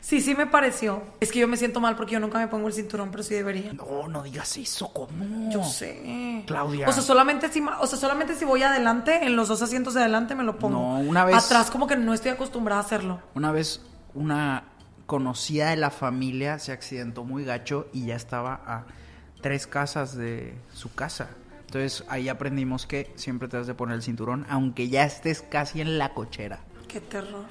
[0.01, 1.03] Sí, sí me pareció.
[1.21, 3.35] Es que yo me siento mal porque yo nunca me pongo el cinturón, pero sí
[3.35, 3.73] debería.
[3.73, 5.51] No, no digas eso, ¿cómo?
[5.51, 6.45] Yo sé.
[6.47, 6.87] Claudia.
[6.89, 10.01] O sea, solamente si, o sea, solamente si voy adelante, en los dos asientos de
[10.01, 10.79] adelante me lo pongo.
[10.79, 13.21] No, una vez- Atrás como que no estoy acostumbrada a hacerlo.
[13.35, 13.81] Una vez
[14.13, 14.65] una
[15.07, 18.85] conocida de la familia se accidentó muy gacho y ya estaba a
[19.41, 21.31] tres casas de su casa.
[21.75, 25.81] Entonces ahí aprendimos que siempre te has de poner el cinturón, aunque ya estés casi
[25.81, 26.61] en la cochera.
[26.87, 27.47] Qué terror.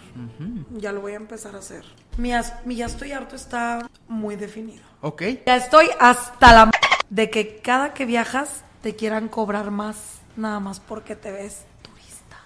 [0.77, 1.83] Ya lo voy a empezar a hacer.
[2.15, 4.81] Mi, ya estoy harto está muy definido.
[5.01, 5.23] ¿Ok?
[5.45, 6.71] Ya estoy hasta la m-
[7.09, 9.97] de que cada que viajas te quieran cobrar más,
[10.37, 12.37] nada más porque te ves turista.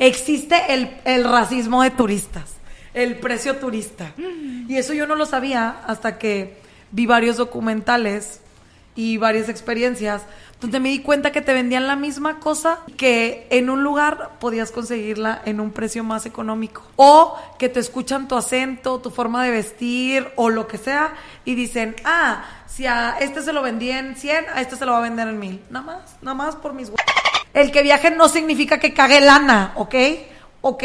[0.00, 2.54] Existe el, el racismo de turistas,
[2.92, 4.14] el precio turista.
[4.18, 8.40] Y eso yo no lo sabía hasta que vi varios documentales
[8.98, 10.22] y varias experiencias
[10.60, 14.72] donde me di cuenta que te vendían la misma cosa que en un lugar podías
[14.72, 16.82] conseguirla en un precio más económico.
[16.96, 21.54] O que te escuchan tu acento, tu forma de vestir o lo que sea y
[21.54, 24.98] dicen, ah, si a este se lo vendí en 100, a este se lo va
[24.98, 25.62] a vender en 1000.
[25.70, 26.90] Nada más, nada más por mis
[27.54, 29.94] El que viaje no significa que cague lana, ¿ok?
[30.62, 30.82] ¿Ok?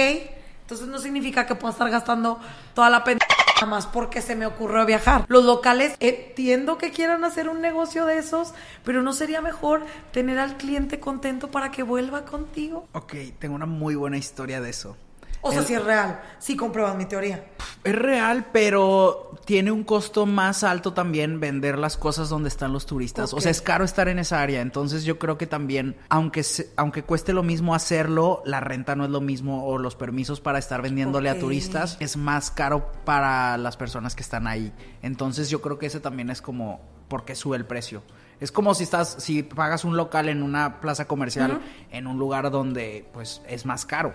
[0.62, 2.40] Entonces no significa que pueda estar gastando
[2.76, 3.33] toda la pendeja
[3.64, 5.26] nada más porque se me ocurrió viajar.
[5.30, 8.54] Los locales entiendo que quieran hacer un negocio de esos,
[8.84, 12.88] pero no sería mejor tener al cliente contento para que vuelva contigo.
[12.92, 14.98] Ok, tengo una muy buena historia de eso.
[15.46, 17.46] O sea, El- si es real, si compruebas mi teoría.
[17.84, 22.86] Es real, pero tiene un costo más alto también vender las cosas donde están los
[22.86, 23.34] turistas.
[23.34, 24.62] O sea, es caro estar en esa área.
[24.62, 29.04] Entonces yo creo que también, aunque, se- aunque cueste lo mismo hacerlo, la renta no
[29.04, 33.58] es lo mismo o los permisos para estar vendiéndole a turistas es más caro para
[33.58, 34.72] las personas que están ahí.
[35.02, 36.80] Entonces yo creo que ese también es como
[37.10, 38.02] porque sube el precio.
[38.40, 41.60] Es como si estás, si pagas un local en una plaza comercial,
[41.92, 44.14] en un lugar donde pues es más caro.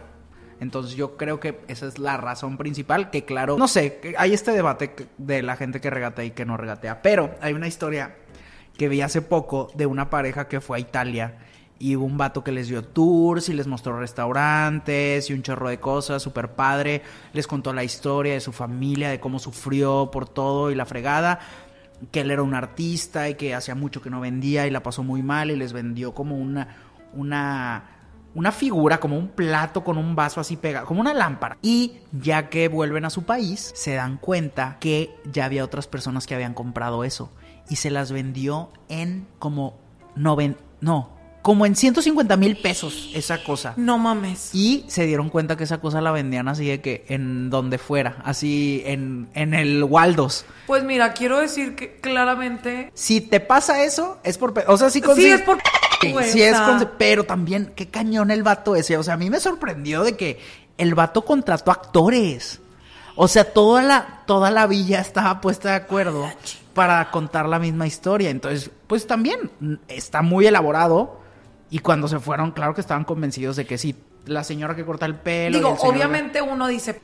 [0.61, 4.51] Entonces yo creo que esa es la razón principal, que claro, no sé, hay este
[4.53, 8.17] debate de la gente que regatea y que no regatea, pero hay una historia
[8.77, 11.39] que vi hace poco de una pareja que fue a Italia
[11.79, 15.69] y hubo un vato que les dio tours y les mostró restaurantes y un chorro
[15.69, 17.03] de cosas, súper padre,
[17.33, 21.39] les contó la historia de su familia, de cómo sufrió por todo y la fregada,
[22.11, 25.03] que él era un artista y que hacía mucho que no vendía y la pasó
[25.03, 26.77] muy mal y les vendió como una,
[27.15, 27.98] una,
[28.39, 31.59] una figura, como un plato con un vaso así pegado, como una lámpara.
[31.61, 36.27] Y ya que vuelven a su país, se dan cuenta que ya había otras personas
[36.27, 37.31] que habían comprado eso
[37.69, 39.75] y se las vendió en como
[40.15, 41.11] noven, no,
[41.43, 43.73] como en 150 mil pesos esa cosa.
[43.77, 44.55] No mames.
[44.55, 48.17] Y se dieron cuenta que esa cosa la vendían así de que en donde fuera,
[48.25, 50.45] así en, en el Waldos.
[50.67, 52.91] Pues mira, quiero decir que claramente...
[52.95, 54.53] Si te pasa eso, es por...
[54.67, 55.41] O sea, si Sí, consigues...
[55.41, 55.59] es por...
[56.01, 58.97] Sí, güey, sí o es sea, con- Pero también, qué cañón el vato ese.
[58.97, 60.41] O sea, a mí me sorprendió de que
[60.77, 62.61] el vato contrató actores.
[63.17, 66.31] O sea, toda la, toda la villa estaba puesta de acuerdo
[66.75, 68.31] para contar la misma historia.
[68.31, 71.21] Entonces, pues también mm, está muy elaborado.
[71.71, 73.95] Y cuando se fueron, claro que estaban convencidos de que sí,
[74.25, 75.57] la señora que corta el pelo.
[75.57, 77.01] y Digo, el obviamente uno dice,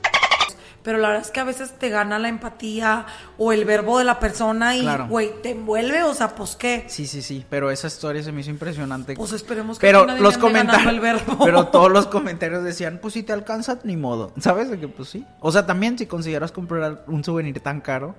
[0.85, 3.07] pero la verdad es que a veces te gana la empatía
[3.39, 5.07] o el verbo de la persona y, Claro.
[5.07, 6.85] güey, te envuelve, o sea, pues qué.
[6.87, 9.15] Sí, sí, sí, pero esa historia se me hizo impresionante.
[9.15, 11.37] Pues esperemos que pero nadie los comentarios, el verbo.
[11.43, 14.69] pero todos los comentarios decían, pues si te alcanza, ni modo, ¿sabes?
[14.69, 15.25] De que pues sí.
[15.39, 18.15] O sea, también si consideras comprar un souvenir tan caro,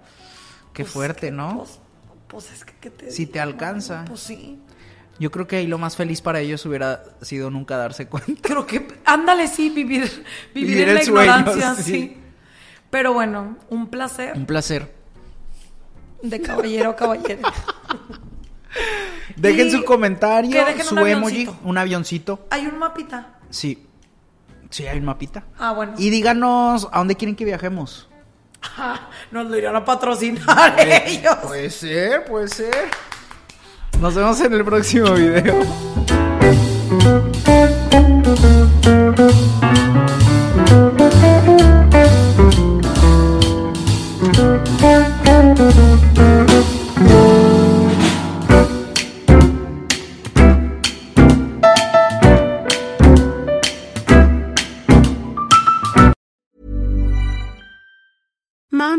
[0.72, 1.58] qué Pues, fuerte, que, ¿no?
[1.58, 1.78] Pues,
[2.26, 4.04] pues es que, ¿qué te Si digo, te alcanza.
[4.08, 4.58] Pues sí.
[5.18, 8.42] Yo creo que ahí lo más feliz para ellos hubiera sido nunca darse cuenta.
[8.42, 10.02] Creo que, ándale, sí, vivir,
[10.54, 11.82] vivir, Vivir en la el sueño, ignorancia, sí.
[11.92, 12.16] sí.
[12.96, 14.90] Pero bueno, un placer Un placer.
[16.22, 17.42] de caballero a caballero.
[19.36, 21.58] Dejen Y su comentario, su un emoji, avioncito.
[21.64, 22.46] un avioncito.
[22.48, 23.34] Hay un mapita.
[23.50, 23.86] Sí.
[24.70, 25.44] Sí, hay un mapita.
[25.58, 25.92] Ah, bueno.
[25.98, 28.08] Y díganos a dónde quieren que viajemos.
[28.78, 31.36] Ah, nos lo irían a patrocinar ellos.
[31.42, 32.88] Puede ser, puede ser.
[34.00, 35.62] Nos vemos en el próximo video.